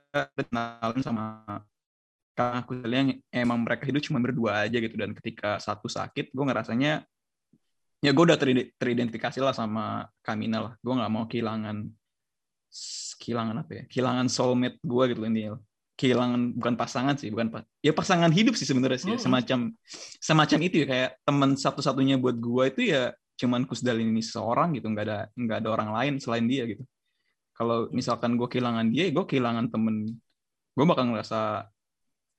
kenalin 0.49 1.05
sama 1.05 1.45
kusdal 2.65 2.89
yang 2.89 3.09
emang 3.29 3.61
mereka 3.69 3.85
hidup 3.85 4.01
cuma 4.01 4.25
berdua 4.25 4.65
aja 4.65 4.81
gitu. 4.81 4.97
Dan 4.97 5.13
ketika 5.13 5.61
satu 5.61 5.85
sakit 5.85 6.33
gue 6.33 6.45
ngerasanya 6.49 7.05
ya 8.01 8.11
gue 8.17 8.25
udah 8.25 8.41
teride- 8.41 8.73
teridentifikasi 8.81 9.45
lah 9.45 9.53
sama 9.53 10.09
Kamina 10.25 10.73
lah. 10.73 10.73
Gue 10.81 10.95
nggak 10.97 11.13
mau 11.13 11.29
kehilangan 11.29 11.85
kehilangan 13.21 13.61
apa 13.61 13.73
ya? 13.77 13.83
Kehilangan 13.93 14.27
soulmate 14.33 14.81
gue 14.81 15.05
gitu 15.13 15.21
intinya 15.29 15.61
kehilangan 15.95 16.59
bukan 16.59 16.75
pasangan 16.75 17.15
sih 17.15 17.31
bukan 17.31 17.63
ya 17.79 17.95
pasangan 17.95 18.31
hidup 18.35 18.59
sih 18.59 18.67
sebenarnya 18.67 18.99
sih 18.99 19.15
ya. 19.15 19.19
Mm-mm. 19.19 19.25
semacam 19.25 19.59
semacam 20.19 20.59
itu 20.67 20.77
ya 20.83 20.87
kayak 20.91 21.11
teman 21.23 21.51
satu-satunya 21.55 22.19
buat 22.19 22.35
gue 22.35 22.65
itu 22.75 22.83
ya 22.91 23.15
cuman 23.39 23.67
Kusdal 23.67 24.03
ini 24.03 24.23
seorang 24.23 24.75
gitu 24.75 24.91
nggak 24.91 25.05
ada 25.07 25.19
nggak 25.35 25.59
ada 25.63 25.69
orang 25.71 25.91
lain 25.95 26.13
selain 26.19 26.47
dia 26.51 26.67
gitu 26.67 26.83
kalau 27.55 27.87
misalkan 27.95 28.35
gue 28.35 28.47
kehilangan 28.51 28.91
dia 28.91 29.11
gue 29.15 29.25
kehilangan 29.27 29.71
temen 29.71 30.19
gue 30.75 30.85
bakal 30.85 31.15
ngerasa 31.15 31.71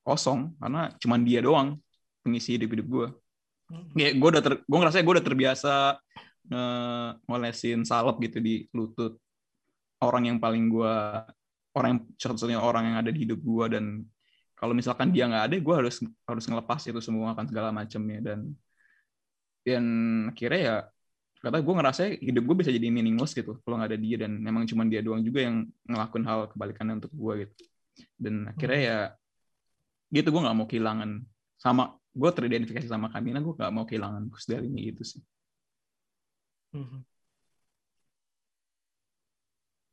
kosong 0.03 0.59
karena 0.59 0.91
cuman 0.99 1.19
dia 1.23 1.39
doang 1.39 1.79
pengisi 2.19 2.59
hidup 2.59 2.69
hidup 2.75 2.87
gue 2.91 3.07
ya 3.95 4.11
gue 4.13 4.29
udah 4.35 4.43
ter, 4.43 4.53
gue 4.61 4.77
ngerasa 4.77 4.99
gue 4.99 5.13
udah 5.15 5.25
terbiasa 5.25 5.75
ngolesin 7.25 7.87
salep 7.87 8.19
gitu 8.21 8.37
di 8.43 8.67
lutut 8.75 9.17
orang 10.03 10.35
yang 10.35 10.37
paling 10.37 10.69
gue 10.69 10.95
orang 11.75 11.89
yang 11.95 12.01
satu-satunya 12.15 12.59
orang 12.59 12.83
yang 12.89 12.97
ada 13.03 13.11
di 13.11 13.27
hidup 13.27 13.39
gue 13.43 13.65
dan 13.75 13.85
kalau 14.55 14.71
misalkan 14.71 15.11
dia 15.11 15.27
nggak 15.27 15.51
ada 15.51 15.55
gue 15.59 15.75
harus 15.75 15.99
harus 16.23 16.45
ngelepas 16.47 16.79
itu 16.87 16.99
semua 17.03 17.35
kan 17.35 17.45
segala 17.45 17.75
macamnya 17.75 18.23
dan 18.23 18.55
dan 19.65 19.83
akhirnya 20.31 20.61
ya 20.61 20.75
kata 21.41 21.61
gue 21.61 21.73
ngerasa 21.77 22.01
hidup 22.21 22.43
gue 22.45 22.55
bisa 22.61 22.73
jadi 22.73 22.89
meaningless 22.89 23.33
gitu 23.37 23.57
kalau 23.65 23.81
nggak 23.81 23.93
ada 23.93 23.99
dia. 23.99 24.17
Dan 24.21 24.41
memang 24.41 24.69
cuma 24.69 24.85
dia 24.85 25.01
doang 25.01 25.25
juga 25.25 25.45
yang 25.45 25.65
ngelakuin 25.89 26.25
hal 26.25 26.39
kebalikannya 26.53 27.01
untuk 27.01 27.13
gue 27.13 27.33
gitu. 27.45 27.53
Dan 28.17 28.49
akhirnya 28.49 28.81
ya 28.81 28.99
gitu 30.13 30.29
gue 30.29 30.41
nggak 30.41 30.57
mau 30.57 30.67
kehilangan 30.69 31.09
sama 31.57 31.97
gue 32.15 32.29
teridentifikasi 32.31 32.87
sama 32.87 33.11
Kamina 33.11 33.41
gue 33.41 33.53
nggak 33.57 33.73
mau 33.73 33.85
kehilangan 33.89 34.25
Gus 34.29 34.45
Dal 34.45 34.63
ini 34.63 34.93
gitu 34.93 35.03
sih. 35.03 35.21
Mhm. 36.77 37.01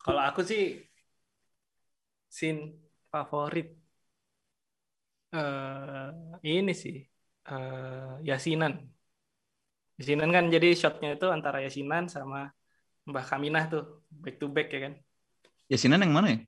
Kalau 0.02 0.22
aku 0.24 0.42
sih 0.42 0.82
scene 2.36 2.60
favorit 3.10 3.68
eh 5.34 6.48
ini 6.58 6.72
sih 6.82 6.94
eh 7.48 8.10
Yasinan. 8.28 8.72
Yasinan 9.98 10.30
kan 10.36 10.44
jadi 10.54 10.68
shotnya 10.80 11.08
itu 11.16 11.26
antara 11.36 11.58
Yasinan 11.64 12.04
sama 12.14 12.38
Mbah 13.10 13.24
Kaminah 13.30 13.64
tuh 13.72 13.82
back 14.22 14.36
to 14.40 14.46
back 14.56 14.68
ya 14.74 14.80
kan. 14.86 14.94
Yasinan 15.70 16.02
yang 16.04 16.12
mana 16.14 16.28
ya 16.34 16.38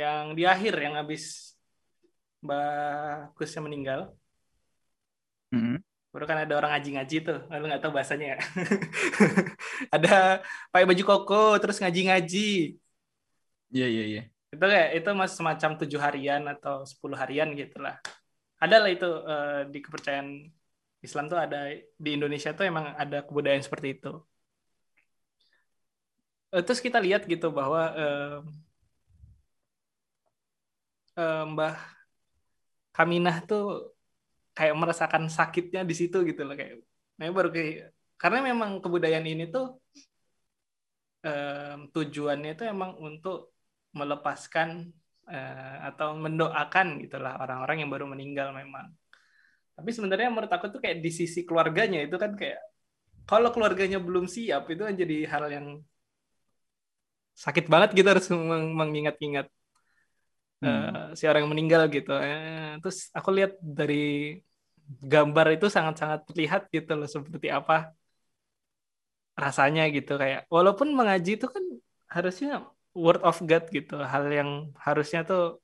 Yang 0.00 0.24
di 0.38 0.42
akhir 0.52 0.72
yang 0.84 0.94
habis 1.00 1.22
Mbah 2.44 3.32
Kusnya 3.36 3.60
meninggal, 3.66 4.00
Mhm. 5.52 5.82
baru 6.12 6.24
kan 6.30 6.38
ada 6.44 6.54
orang 6.60 6.70
ngaji-ngaji 6.76 7.16
tuh, 7.26 7.38
lu 7.60 7.64
nggak 7.68 7.80
tahu 7.82 7.92
bahasanya 7.96 8.26
ya. 8.36 8.38
ada 9.94 10.08
pakai 10.72 10.86
baju 10.88 11.02
koko 11.08 11.56
terus 11.60 11.80
ngaji-ngaji. 11.80 12.38
iya 13.74 13.86
iya 13.92 14.02
iya 14.10 14.31
itu 14.52 14.64
kayak 14.72 14.88
itu 14.98 15.08
mas 15.16 15.32
semacam 15.38 15.70
tujuh 15.80 16.00
harian 16.06 16.42
atau 16.54 16.84
sepuluh 16.84 17.16
harian 17.22 17.48
gitulah. 17.56 17.96
Ada 18.62 18.76
lah 18.82 18.90
itu 18.92 19.08
eh, 19.32 19.60
di 19.72 19.78
kepercayaan 19.84 20.28
Islam 21.06 21.24
tuh 21.32 21.38
ada 21.44 21.58
di 22.04 22.10
Indonesia 22.16 22.50
tuh 22.54 22.64
emang 22.70 22.86
ada 23.02 23.24
kebudayaan 23.26 23.64
seperti 23.64 23.88
itu. 23.98 24.12
Eh, 26.52 26.62
terus 26.66 26.80
kita 26.84 26.98
lihat 27.00 27.24
gitu 27.32 27.48
bahwa 27.48 27.80
eh, 27.96 28.36
eh, 31.16 31.44
Mbah 31.52 31.74
Kaminah 32.92 33.36
tuh 33.48 33.62
kayak 34.52 34.76
merasakan 34.76 35.24
sakitnya 35.32 35.80
di 35.80 35.94
situ 35.96 36.16
gitu 36.28 36.44
loh 36.44 36.52
kayak 36.52 36.84
nah, 37.16 37.32
baru 37.32 37.48
kayak 37.48 37.96
karena 38.20 38.38
memang 38.52 38.70
kebudayaan 38.84 39.24
ini 39.24 39.48
tuh 39.48 39.80
em, 41.24 41.88
tujuannya 41.94 42.50
itu 42.52 42.62
emang 42.68 43.00
untuk 43.00 43.51
melepaskan 43.98 44.68
eh, 45.30 45.76
atau 45.88 46.08
mendoakan 46.24 46.86
gitulah 47.02 47.32
orang-orang 47.42 47.76
yang 47.84 47.90
baru 47.94 48.06
meninggal 48.12 48.48
memang. 48.56 48.86
Tapi 49.76 49.90
sebenarnya 49.96 50.28
menurut 50.32 50.52
aku 50.52 50.66
tuh 50.74 50.80
kayak 50.84 50.98
di 51.04 51.10
sisi 51.10 51.40
keluarganya 51.48 51.98
itu 52.06 52.16
kan 52.22 52.32
kayak 52.40 52.60
kalau 53.30 53.50
keluarganya 53.54 53.98
belum 54.02 54.26
siap 54.28 54.68
itu 54.72 54.82
kan 54.88 54.94
jadi 55.02 55.16
hal 55.32 55.44
yang 55.56 55.66
sakit 57.44 57.64
banget 57.72 57.90
gitu 57.98 58.08
harus 58.12 58.26
meng- 58.50 58.74
mengingat-ingat 58.80 59.46
eh, 60.64 61.14
si 61.18 61.22
orang 61.28 61.40
yang 61.44 61.52
meninggal 61.54 61.82
gitu. 61.94 62.10
Eh, 62.24 62.78
terus 62.82 62.98
aku 63.18 63.28
lihat 63.36 63.52
dari 63.78 63.94
gambar 65.12 65.46
itu 65.56 65.66
sangat-sangat 65.76 66.20
terlihat 66.28 66.62
gitu 66.74 66.90
loh 66.98 67.08
seperti 67.14 67.48
apa 67.58 67.74
rasanya 69.44 69.82
gitu 69.96 70.12
kayak 70.22 70.40
walaupun 70.54 70.88
mengaji 70.98 71.30
itu 71.40 71.46
kan 71.54 71.64
harusnya 72.14 72.48
word 72.94 73.20
of 73.24 73.36
God 73.48 73.64
gitu 73.76 73.94
hal 74.12 74.24
yang 74.38 74.50
harusnya 74.86 75.20
tuh 75.28 75.60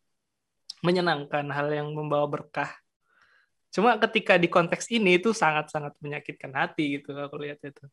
menyenangkan 0.86 1.46
hal 1.56 1.68
yang 1.74 1.88
membawa 1.94 2.26
berkah 2.30 2.70
cuma 3.74 3.90
ketika 4.00 4.34
di 4.40 4.48
konteks 4.48 4.88
ini 4.96 5.20
itu 5.20 5.30
sangat-sangat 5.36 5.92
menyakitkan 6.04 6.52
hati 6.56 6.82
gitu 7.00 7.12
aku 7.16 7.36
lihat 7.44 7.60
itu 7.62 7.84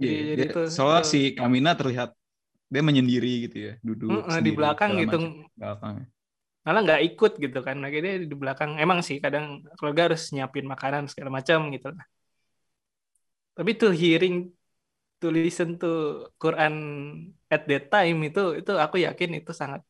Jadi, 0.00 0.08
Iya, 0.08 0.20
jadi 0.32 0.42
dia- 0.48 0.48
itu 0.48 0.60
soalnya 0.76 1.02
itu. 1.04 1.10
si 1.12 1.18
Kamina 1.36 1.70
terlihat 1.76 2.10
dia 2.72 2.82
menyendiri 2.88 3.32
gitu 3.48 3.56
ya, 3.68 3.72
duduk 3.84 4.10
Mm, 4.32 4.38
di 4.46 4.50
belakang 4.58 4.90
gitu. 5.02 5.16
Belakang. 5.60 5.96
malah 6.64 6.80
nggak 6.84 7.02
ikut 7.08 7.32
gitu 7.44 7.58
kan 7.66 7.76
lagi 7.84 7.96
dia 8.04 8.14
di 8.30 8.36
belakang 8.42 8.70
emang 8.84 9.00
sih 9.08 9.16
kadang 9.24 9.44
keluarga 9.80 10.02
harus 10.12 10.22
nyiapin 10.34 10.66
makanan 10.72 11.02
segala 11.10 11.30
macam 11.38 11.58
gitu 11.74 11.88
tapi 13.56 13.70
tuh 13.80 13.90
hearing 14.00 14.34
to 15.20 15.26
listen 15.36 15.68
to 15.80 15.86
Quran 16.42 16.74
at 17.54 17.62
that 17.70 17.84
time 17.92 18.16
itu 18.28 18.40
itu 18.60 18.70
aku 18.84 18.96
yakin 19.06 19.30
itu 19.38 19.52
sangat 19.60 19.80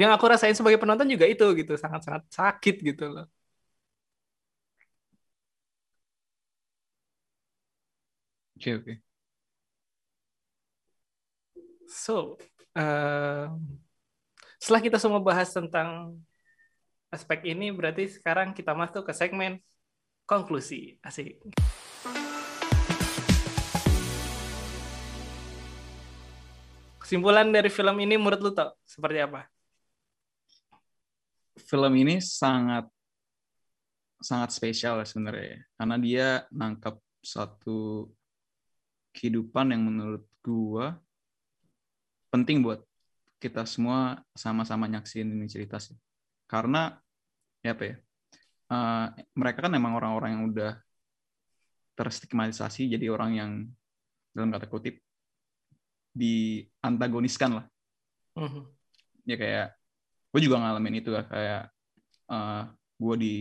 yang 0.00 0.10
aku 0.16 0.24
rasain 0.32 0.56
sebagai 0.58 0.80
penonton 0.82 1.08
juga 1.14 1.26
itu 1.32 1.44
gitu 1.60 1.72
sangat 1.84 2.00
sangat 2.06 2.22
sakit 2.38 2.74
gitu 2.88 3.04
loh. 3.14 3.24
Oke, 8.56 8.74
oke. 8.74 9.00
so 11.88 12.38
eh, 12.76 13.48
setelah 14.62 14.82
kita 14.84 14.98
semua 15.02 15.20
bahas 15.22 15.48
tentang 15.50 16.18
aspek 17.14 17.40
ini 17.52 17.66
berarti 17.78 18.04
sekarang 18.16 18.48
kita 18.58 18.72
masuk 18.80 19.02
ke 19.08 19.12
segmen 19.16 19.52
konklusi. 20.30 20.98
Asik 21.06 21.40
Kesimpulan 27.08 27.48
dari 27.48 27.72
film 27.72 27.96
ini 28.04 28.20
menurut 28.20 28.36
lu 28.36 28.52
tau 28.52 28.76
seperti 28.84 29.24
apa? 29.24 29.48
Film 31.56 31.96
ini 31.96 32.20
sangat 32.20 32.84
sangat 34.20 34.52
spesial 34.52 35.00
ya 35.00 35.08
sebenarnya 35.08 35.64
karena 35.80 35.96
dia 35.96 36.28
nangkap 36.52 37.00
satu 37.24 38.12
kehidupan 39.16 39.72
yang 39.72 39.88
menurut 39.88 40.28
gua 40.44 41.00
penting 42.28 42.60
buat 42.60 42.84
kita 43.40 43.64
semua 43.64 44.20
sama-sama 44.36 44.84
nyaksin 44.84 45.32
ini 45.32 45.48
cerita 45.48 45.80
sih. 45.80 45.96
Karena 46.44 46.92
ya 47.64 47.72
apa 47.72 47.84
ya? 47.88 47.96
eh, 48.68 49.06
mereka 49.32 49.64
kan 49.64 49.72
emang 49.72 49.96
orang-orang 49.96 50.36
yang 50.36 50.44
udah 50.52 50.76
terstigmatisasi 51.96 52.92
jadi 52.92 53.08
orang 53.08 53.32
yang 53.32 53.50
dalam 54.36 54.52
kata 54.52 54.68
kutip 54.68 55.07
diantagoniskan 56.18 57.62
lah. 57.62 57.66
Mhm. 58.38 58.62
ya 59.28 59.36
kayak 59.36 59.68
gue 60.32 60.40
juga 60.40 60.56
ngalamin 60.62 61.02
itu 61.02 61.10
lah 61.10 61.26
kayak 61.26 61.62
eh 62.30 62.62
gue 62.98 63.14
di 63.18 63.36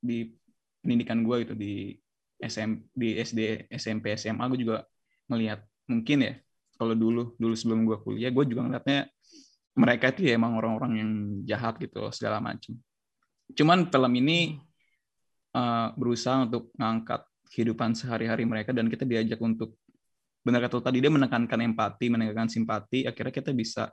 di 0.00 0.18
pendidikan 0.80 1.20
gue 1.26 1.36
itu 1.44 1.54
di 1.58 1.74
SM 2.40 2.70
di 2.96 3.20
SD 3.20 3.68
SMP 3.68 4.16
SMA 4.16 4.44
gue 4.48 4.60
juga 4.64 4.76
ngelihat 5.28 5.60
mungkin 5.92 6.18
ya 6.24 6.34
kalau 6.80 6.96
dulu 6.96 7.36
dulu 7.36 7.54
sebelum 7.54 7.84
gue 7.84 7.98
kuliah 8.00 8.32
gue 8.32 8.44
juga 8.48 8.64
ngeliatnya 8.64 9.10
mereka 9.76 10.14
itu 10.14 10.24
ya 10.24 10.40
emang 10.40 10.56
orang-orang 10.56 10.92
yang 10.98 11.10
jahat 11.44 11.76
gitu 11.76 12.00
loh, 12.00 12.12
segala 12.14 12.40
macam 12.40 12.72
cuman 13.52 13.92
film 13.92 14.12
ini 14.14 14.56
eh, 15.52 15.88
berusaha 15.98 16.48
untuk 16.48 16.72
ngangkat 16.78 17.26
kehidupan 17.50 17.98
sehari-hari 17.98 18.46
mereka 18.46 18.70
dan 18.70 18.86
kita 18.86 19.02
diajak 19.02 19.42
untuk 19.42 19.74
benar 20.40 20.64
kata 20.64 20.80
tadi 20.80 21.04
dia 21.04 21.12
menekankan 21.12 21.60
empati, 21.60 22.06
menekankan 22.08 22.48
simpati, 22.48 23.04
akhirnya 23.04 23.34
kita 23.34 23.52
bisa 23.52 23.92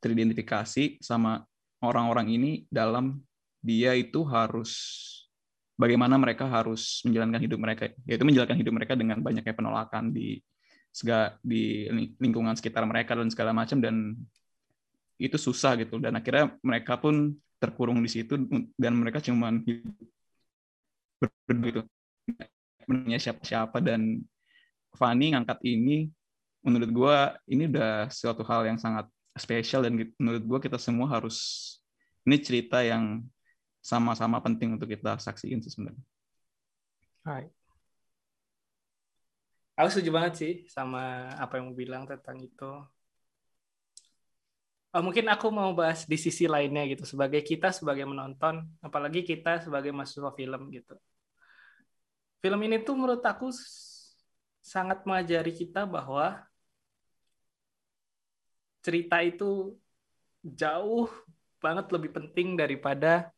teridentifikasi 0.00 1.00
sama 1.00 1.40
orang-orang 1.80 2.32
ini 2.32 2.50
dalam 2.68 3.20
dia 3.64 3.96
itu 3.96 4.22
harus 4.28 4.72
bagaimana 5.76 6.16
mereka 6.16 6.48
harus 6.48 7.00
menjalankan 7.04 7.40
hidup 7.40 7.58
mereka, 7.60 7.82
yaitu 8.04 8.24
menjalankan 8.24 8.58
hidup 8.60 8.72
mereka 8.76 8.94
dengan 8.96 9.18
banyaknya 9.20 9.54
penolakan 9.56 10.12
di 10.12 10.40
segala 10.92 11.36
di 11.44 11.84
lingkungan 12.16 12.56
sekitar 12.56 12.88
mereka 12.88 13.12
dan 13.12 13.28
segala 13.28 13.52
macam 13.52 13.80
dan 13.84 14.16
itu 15.20 15.36
susah 15.36 15.76
gitu. 15.80 16.00
Dan 16.00 16.16
akhirnya 16.16 16.56
mereka 16.64 16.96
pun 16.96 17.36
terkurung 17.56 18.00
di 18.04 18.08
situ 18.08 18.36
dan 18.76 18.92
mereka 18.96 19.20
cuman 19.20 19.64
hidup 19.64 19.92
berdua 21.48 21.68
gitu. 21.72 21.82
Siapa-siapa 23.16 23.82
dan 23.82 24.22
Fanny 24.96 25.36
ngangkat 25.36 25.60
ini 25.62 26.08
menurut 26.64 26.90
gue 26.90 27.16
ini 27.52 27.70
udah 27.70 28.10
suatu 28.10 28.42
hal 28.42 28.66
yang 28.66 28.80
sangat 28.80 29.06
spesial 29.36 29.84
dan 29.84 29.94
menurut 30.16 30.42
gue 30.42 30.58
kita 30.66 30.80
semua 30.80 31.06
harus 31.12 31.38
ini 32.26 32.40
cerita 32.42 32.82
yang 32.82 33.22
sama-sama 33.78 34.42
penting 34.42 34.74
untuk 34.74 34.90
kita 34.90 35.14
saksiin 35.22 35.62
sih 35.62 35.70
sebenarnya. 35.70 36.02
Hai. 37.22 37.46
Aku 39.76 39.92
setuju 39.92 40.10
banget 40.10 40.32
sih 40.40 40.52
sama 40.72 41.30
apa 41.36 41.60
yang 41.60 41.70
mau 41.70 41.76
bilang 41.76 42.02
tentang 42.08 42.40
itu. 42.40 42.70
Oh, 44.96 45.02
mungkin 45.04 45.28
aku 45.28 45.52
mau 45.52 45.76
bahas 45.76 46.08
di 46.08 46.16
sisi 46.16 46.48
lainnya 46.48 46.88
gitu 46.88 47.04
sebagai 47.04 47.44
kita 47.44 47.68
sebagai 47.68 48.08
menonton, 48.08 48.64
apalagi 48.80 49.20
kita 49.20 49.60
sebagai 49.60 49.92
mahasiswa 49.92 50.32
film 50.32 50.72
gitu. 50.72 50.96
Film 52.40 52.60
ini 52.64 52.80
tuh 52.80 52.96
menurut 52.96 53.20
aku 53.20 53.52
sangat 54.66 55.06
mengajari 55.06 55.54
kita 55.54 55.86
bahwa 55.86 56.42
cerita 58.82 59.22
itu 59.22 59.78
jauh 60.42 61.06
banget 61.62 61.86
lebih 61.94 62.10
penting 62.10 62.58
daripada 62.58 63.30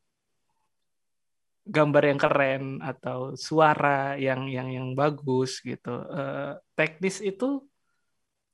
gambar 1.68 2.02
yang 2.08 2.20
keren 2.20 2.64
atau 2.80 3.36
suara 3.36 4.16
yang 4.16 4.48
yang 4.48 4.72
yang 4.72 4.88
bagus 4.96 5.60
gitu. 5.60 5.92
Eh, 6.08 6.56
teknis 6.72 7.20
itu 7.20 7.60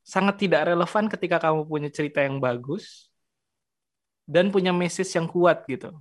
sangat 0.03 0.43
tidak 0.43 0.75
relevan 0.75 1.07
ketika 1.07 1.39
kamu 1.39 1.63
punya 1.71 1.91
cerita 1.95 2.27
yang 2.27 2.43
bagus 2.43 3.07
dan 4.27 4.51
punya 4.51 4.75
message 4.75 5.15
yang 5.15 5.31
kuat 5.31 5.63
gitu. 5.71 5.95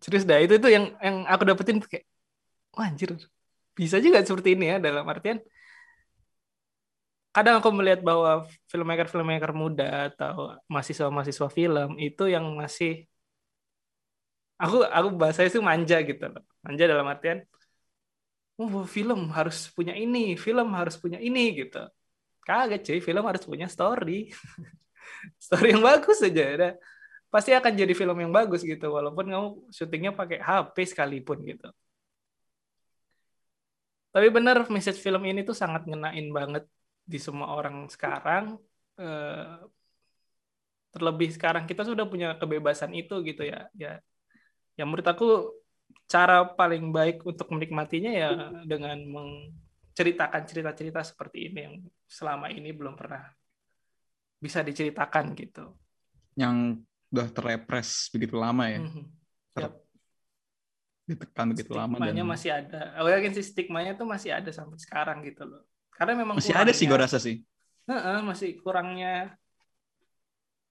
Serius 0.00 0.24
dah 0.24 0.40
itu 0.40 0.56
itu 0.56 0.68
yang 0.72 0.96
yang 1.04 1.28
aku 1.28 1.44
dapetin 1.44 1.78
kayak 1.84 2.08
wah 2.72 2.88
anjir 2.88 3.12
bisa 3.78 3.96
juga 4.04 4.18
seperti 4.28 4.48
ini 4.56 4.64
ya 4.72 4.76
dalam 4.86 5.04
artian 5.12 5.38
kadang 7.34 7.54
aku 7.60 7.68
melihat 7.78 8.00
bahwa 8.08 8.30
filmmaker-filmmaker 8.70 9.52
muda 9.52 10.08
atau 10.08 10.56
mahasiswa-mahasiswa 10.72 11.48
film 11.52 11.88
itu 12.00 12.24
yang 12.34 12.44
masih 12.60 13.04
aku 14.62 14.76
aku 14.96 15.08
bahasanya 15.20 15.48
itu 15.52 15.60
manja 15.70 15.96
gitu 16.08 16.24
loh. 16.32 16.42
Manja 16.64 16.84
dalam 16.92 17.06
artian 17.12 17.38
oh 18.60 18.84
film 18.96 19.20
harus 19.36 19.56
punya 19.76 19.92
ini, 20.02 20.18
film 20.44 20.68
harus 20.78 20.96
punya 21.02 21.18
ini 21.20 21.40
gitu. 21.60 21.78
Kagak 22.46 22.80
cuy, 22.86 22.98
film 23.08 23.24
harus 23.28 23.44
punya 23.50 23.66
story. 23.74 24.32
story 25.44 25.66
yang 25.74 25.82
bagus 25.84 26.18
aja 26.24 26.42
ada. 26.54 26.68
Pasti 27.32 27.50
akan 27.58 27.72
jadi 27.80 27.92
film 28.00 28.16
yang 28.22 28.32
bagus 28.38 28.60
gitu 28.64 28.86
walaupun 28.96 29.26
kamu 29.32 29.48
syutingnya 29.76 30.12
pakai 30.20 30.38
HP 30.40 30.76
sekalipun 30.92 31.38
gitu. 31.50 31.68
Tapi 34.16 34.32
benar 34.32 34.64
message 34.72 34.96
film 35.04 35.20
ini 35.28 35.44
tuh 35.44 35.52
sangat 35.52 35.84
ngenain 35.84 36.24
banget 36.32 36.64
di 37.04 37.20
semua 37.20 37.52
orang 37.52 37.84
sekarang. 37.92 38.56
Eh, 38.96 39.60
terlebih 40.88 41.36
sekarang 41.36 41.68
kita 41.68 41.84
sudah 41.84 42.08
punya 42.08 42.32
kebebasan 42.40 42.96
itu 42.96 43.20
gitu 43.20 43.44
ya. 43.44 43.68
Ya, 43.76 44.00
ya 44.72 44.88
menurut 44.88 45.04
aku 45.04 45.52
cara 46.08 46.48
paling 46.48 46.88
baik 46.96 47.28
untuk 47.28 47.52
menikmatinya 47.52 48.08
ya 48.08 48.30
dengan 48.64 48.96
menceritakan 49.04 50.48
cerita-cerita 50.48 51.04
seperti 51.04 51.52
ini 51.52 51.58
yang 51.60 51.76
selama 52.08 52.48
ini 52.48 52.72
belum 52.72 52.96
pernah 52.96 53.20
bisa 54.40 54.64
diceritakan 54.64 55.36
gitu. 55.36 55.76
Yang 56.40 56.88
udah 57.12 57.28
terrepres 57.36 58.08
begitu 58.08 58.40
lama 58.40 58.64
ya, 58.64 58.80
Mhm. 58.80 59.04
Ter- 59.52 59.68
Yap, 59.68 59.74
ditekan 61.06 61.54
begitu 61.54 61.70
lama 61.72 61.96
dan 61.96 62.10
stigmanya 62.10 62.24
masih 62.26 62.50
ada. 62.50 62.80
Aku 62.98 63.08
yakin 63.08 63.32
sih 63.38 63.44
stigmanya 63.46 63.92
tuh 63.94 64.06
masih 64.10 64.30
ada 64.34 64.50
sampai 64.50 64.78
sekarang 64.82 65.22
gitu 65.22 65.46
loh. 65.46 65.62
Karena 65.94 66.12
memang 66.18 66.36
masih 66.36 66.52
ada 66.52 66.74
sih 66.74 66.84
gue 66.84 66.92
kurangnya- 66.92 67.06
rasa 67.06 67.18
sih. 67.22 67.36
Heeh, 67.86 68.18
masih 68.26 68.50
kurangnya 68.60 69.38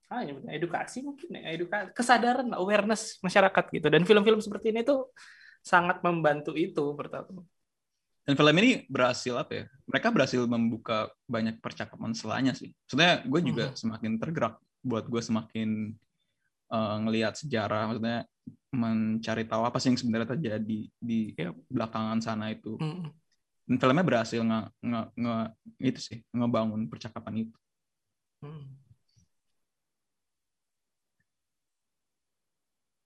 ah 0.06 0.22
nyebutnya 0.22 0.54
edukasi 0.54 1.02
mungkin 1.02 1.34
ya 1.34 1.50
edukasi 1.50 1.90
kesadaran 1.90 2.46
lah, 2.54 2.62
awareness 2.62 3.18
masyarakat 3.26 3.64
gitu 3.74 3.90
dan 3.90 4.06
film-film 4.06 4.38
seperti 4.38 4.70
ini 4.70 4.86
tuh 4.86 5.10
sangat 5.66 5.98
membantu 6.06 6.54
itu 6.54 6.94
pertama 6.94 7.42
Dan 8.22 8.34
film 8.34 8.54
ini 8.58 8.86
berhasil 8.86 9.34
apa 9.34 9.52
ya? 9.54 9.64
Mereka 9.86 10.10
berhasil 10.10 10.42
membuka 10.46 11.10
banyak 11.26 11.62
percakapan 11.62 12.10
selanya 12.10 12.54
sih. 12.54 12.74
Maksudnya 12.74 13.22
gue 13.22 13.40
juga 13.42 13.64
Mhm. 13.70 13.76
semakin 13.78 14.12
tergerak 14.18 14.54
buat 14.82 15.06
gue 15.06 15.22
semakin 15.22 15.94
eh, 16.66 16.96
ngelihat 17.06 17.38
sejarah, 17.38 17.86
maksudnya 17.86 18.26
mencari 18.76 19.48
tahu 19.48 19.62
apa 19.64 19.80
sih 19.80 19.88
yang 19.90 19.98
sebenarnya 19.98 20.36
terjadi 20.36 20.78
di 20.92 21.18
Yap. 21.32 21.56
belakangan 21.72 22.20
sana 22.20 22.52
itu. 22.52 22.76
Mm. 22.76 23.08
Dan 23.66 23.76
filmnya 23.82 24.04
berhasil 24.06 24.40
nge, 24.44 24.60
nge, 24.84 25.02
nge- 25.18 25.50
itu 25.82 26.00
sih 26.00 26.18
ngebangun 26.30 26.86
percakapan 26.86 27.48
itu. 27.48 27.58
Hmm. 28.44 28.78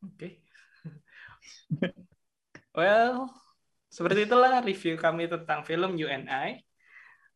Oke. 0.04 0.44
well, 2.76 3.32
seperti 3.88 4.28
itulah 4.28 4.60
review 4.60 5.00
kami 5.00 5.32
tentang 5.32 5.64
film 5.64 5.96
UNI. 5.96 6.60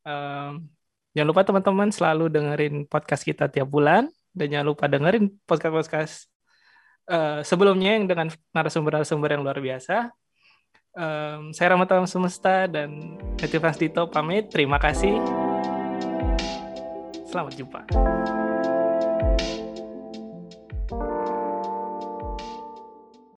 Um, 0.05 0.68
jangan 1.16 1.28
lupa 1.32 1.49
teman-teman 1.49 1.89
selalu 1.89 2.28
dengerin 2.28 2.85
podcast 2.85 3.24
kita 3.24 3.49
tiap 3.49 3.72
bulan 3.72 4.12
dan 4.37 4.47
jangan 4.53 4.68
lupa 4.68 4.85
dengerin 4.85 5.32
podcast-podcast 5.49 6.34
uh, 7.09 7.41
sebelumnya 7.45 7.97
yang 7.99 8.07
dengan 8.09 8.31
narasumber-narasumber 8.53 9.29
yang 9.35 9.43
luar 9.43 9.59
biasa. 9.59 10.13
Um, 10.95 11.51
saya 11.51 11.75
Rahmat 11.75 11.91
Semesta 12.07 12.71
dan 12.71 13.19
Native 13.35 13.67
Dito 13.75 14.07
pamit. 14.07 14.47
Terima 14.53 14.79
kasih. 14.79 15.19
Selamat 17.27 17.53
jumpa. 17.59 18.43